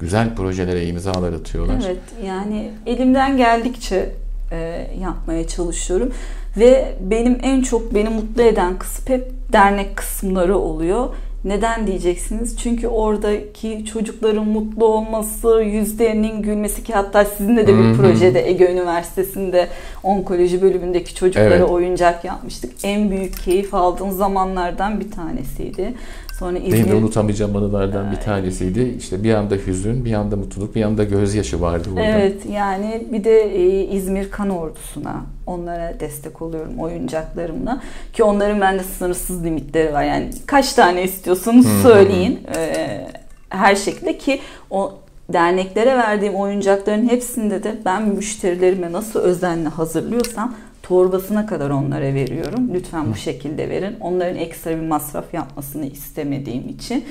güzel 0.00 0.34
projelere 0.34 0.86
imzalar 0.86 1.32
atıyorlar. 1.32 1.82
Evet 1.86 1.98
yani 2.26 2.70
elimden 2.86 3.36
geldikçe 3.36 4.12
e, 4.52 4.90
yapmaya 5.00 5.46
çalışıyorum 5.46 6.12
ve 6.56 6.94
benim 7.00 7.38
en 7.42 7.62
çok 7.62 7.94
beni 7.94 8.08
mutlu 8.08 8.42
eden 8.42 8.78
kısım 8.78 9.04
hep 9.06 9.32
dernek 9.52 9.96
kısımları 9.96 10.56
oluyor. 10.58 11.08
Neden 11.44 11.86
diyeceksiniz? 11.86 12.58
Çünkü 12.58 12.86
oradaki 12.86 13.84
çocukların 13.84 14.46
mutlu 14.48 14.86
olması, 14.86 15.62
yüzlerinin 15.62 16.42
gülmesi 16.42 16.84
ki 16.84 16.92
hatta 16.92 17.24
sizinle 17.24 17.66
de 17.66 17.78
bir 17.78 17.84
hı. 17.84 17.96
projede 17.96 18.48
Ege 18.48 18.72
Üniversitesi'nde 18.72 19.68
onkoloji 20.02 20.62
bölümündeki 20.62 21.14
çocuklara 21.14 21.54
Evet. 21.54 21.70
oyuncak 21.70 22.24
yapmıştık. 22.24 22.72
En 22.82 23.10
büyük 23.10 23.36
keyif 23.36 23.74
aldığım 23.74 24.10
zamanlardan 24.10 25.00
bir 25.00 25.10
tanesiydi. 25.10 25.94
Sonra 26.38 26.54
Benim 26.54 26.72
de 26.72 26.78
İzmir 26.78 26.92
unutamayacağım 26.92 27.56
anılardan 27.56 28.12
bir 28.12 28.16
tanesiydi. 28.16 28.94
İşte 28.98 29.24
bir 29.24 29.34
anda 29.34 29.54
hüzün, 29.54 30.04
bir 30.04 30.12
anda 30.12 30.36
mutluluk, 30.36 30.74
bir 30.74 30.82
anda 30.82 31.04
gözyaşı 31.04 31.60
vardı 31.60 31.88
burada. 31.90 32.04
Evet 32.04 32.46
yani 32.52 33.06
bir 33.12 33.24
de 33.24 33.40
e, 33.40 33.84
İzmir 33.84 34.30
Kan 34.30 34.50
Ordusu'na 34.50 35.22
onlara 35.46 36.00
destek 36.00 36.42
oluyorum 36.42 36.78
oyuncaklarımla 36.78 37.82
ki 38.12 38.24
onların 38.24 38.60
bende 38.60 38.82
sınırsız 38.82 39.44
limitleri 39.44 39.92
var 39.92 40.02
yani 40.02 40.30
kaç 40.46 40.72
tane 40.72 41.02
istiyorsanız 41.02 41.82
söyleyin 41.82 42.40
E, 42.56 43.06
her 43.48 43.76
şekilde 43.76 44.18
ki 44.18 44.40
o 44.70 44.92
derneklere 45.32 45.96
verdiğim 45.96 46.34
oyuncakların 46.34 47.08
hepsinde 47.08 47.62
de 47.62 47.74
ben 47.84 48.02
müşterilerime 48.02 48.92
nasıl 48.92 49.20
özenle 49.20 49.68
hazırlıyorsam 49.68 50.54
torbasına 50.82 51.46
kadar 51.46 51.70
onlara 51.70 52.14
veriyorum. 52.14 52.70
Lütfen 52.74 53.12
bu 53.12 53.16
şekilde 53.16 53.70
verin. 53.70 53.96
Onların 54.00 54.36
ekstra 54.36 54.70
bir 54.70 54.86
masraf 54.86 55.34
yapmasını 55.34 55.86
istemediğim 55.86 56.68
için. 56.68 57.04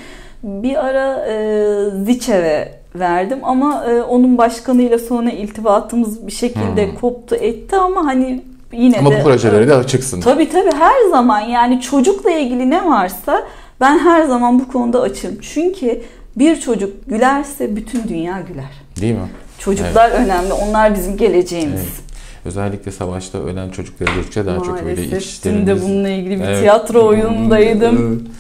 Bir 0.44 0.86
ara 0.86 1.26
e, 1.28 2.06
Ziçev'e 2.06 2.81
verdim 2.95 3.39
ama 3.43 3.86
e, 3.86 4.01
onun 4.01 4.38
başkanıyla 4.38 4.99
sonra 4.99 5.30
iltifatımız 5.32 6.27
bir 6.27 6.32
şekilde 6.32 6.88
Hmm. 6.88 6.95
koptu 6.95 7.36
etti 7.36 7.75
ama 7.75 8.06
hani 8.06 8.43
yine 8.73 8.97
Ama 8.99 9.12
de 9.12 9.19
bu 9.19 9.23
projelere 9.23 9.67
de 9.67 9.73
açıksın. 9.75 10.21
Tabii 10.21 10.49
tabii 10.49 10.71
her 10.80 11.10
zaman 11.12 11.39
yani 11.39 11.82
çocukla 11.82 12.32
ilgili 12.32 12.69
ne 12.69 12.86
varsa 12.86 13.43
ben 13.82 13.99
her 13.99 14.23
zaman 14.23 14.60
bu 14.60 14.67
konuda 14.71 15.01
açım. 15.01 15.32
Çünkü 15.41 16.01
bir 16.36 16.60
çocuk 16.60 17.08
gülerse 17.10 17.75
bütün 17.75 18.08
dünya 18.08 18.41
güler. 18.47 18.69
Değil 19.01 19.13
mi? 19.13 19.27
Çocuklar 19.60 20.12
önemli. 20.12 20.54
Onlar 20.54 20.95
bizim 20.95 21.17
geleceğimiz. 21.17 21.73
Evet. 21.82 22.12
Özellikle 22.45 22.91
savaşta 22.91 23.38
ölen 23.38 23.69
çocukları 23.69 24.10
gördükçe 24.15 24.45
daha 24.45 24.58
çok 24.60 24.73
böyle 24.86 24.95
Maalesef. 25.01 25.21
işlerimiz... 25.21 25.67
De 25.67 25.82
bununla 25.82 26.10
ilgili 26.10 26.39
bir 26.39 26.45
Evet. 26.45 26.60
tiyatro 26.60 27.06
oyunundaydım. 27.08 28.19
Evet. 28.21 28.32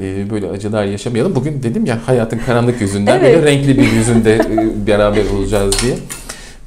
Ee, 0.00 0.30
böyle 0.30 0.48
acılar 0.50 0.84
yaşamayalım. 0.84 1.34
Bugün 1.34 1.62
dedim 1.62 1.86
ya 1.86 1.98
hayatın 2.06 2.38
karanlık 2.46 2.80
yüzünden 2.80 3.20
Evet. 3.20 3.36
böyle 3.36 3.50
renkli 3.50 3.78
bir 3.78 3.92
yüzünde 3.92 4.34
e, 4.34 4.86
beraber 4.86 5.24
olacağız 5.36 5.74
diye. 5.82 5.94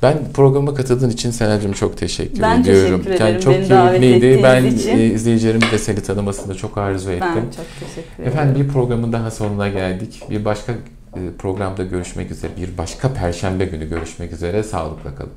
Ben 0.04 0.18
programa 0.34 0.74
katıldığın 0.74 1.10
için 1.10 1.32
Senacığım 1.32 1.74
çok 1.74 1.98
teşekkür 1.98 2.42
Ben 2.42 2.62
ediyorum. 2.62 3.04
teşekkür 3.04 3.26
ederim 3.26 3.40
çok 3.40 3.54
beni 3.54 3.68
keyifliydi. 4.00 4.44
Ben 4.44 4.66
için. 4.66 4.98
e, 5.00 5.06
izleyicilerimin 5.06 5.72
de 5.72 5.78
seni 5.78 6.02
tanımasını 6.02 6.56
çok 6.56 6.78
arzu 6.78 7.12
ettim. 7.12 7.28
Ben 7.36 7.42
çok 7.42 7.66
teşekkür 7.80 8.24
ederim. 8.24 8.28
Efendim 8.34 8.64
bir 8.64 8.70
programın 8.74 9.14
daha 9.14 9.32
sonuna 9.32 9.68
geldik. 9.70 10.22
Bir 10.30 10.46
başka 10.46 10.72
e, 11.16 11.20
programda 11.40 11.84
görüşmek 11.84 12.32
üzere. 12.32 12.52
Bir 12.62 12.78
başka 12.78 13.14
perşembe 13.14 13.66
günü 13.66 13.90
görüşmek 13.90 14.34
üzere. 14.34 14.64
Sağlıkla 14.64 15.16
kalın. 15.16 15.32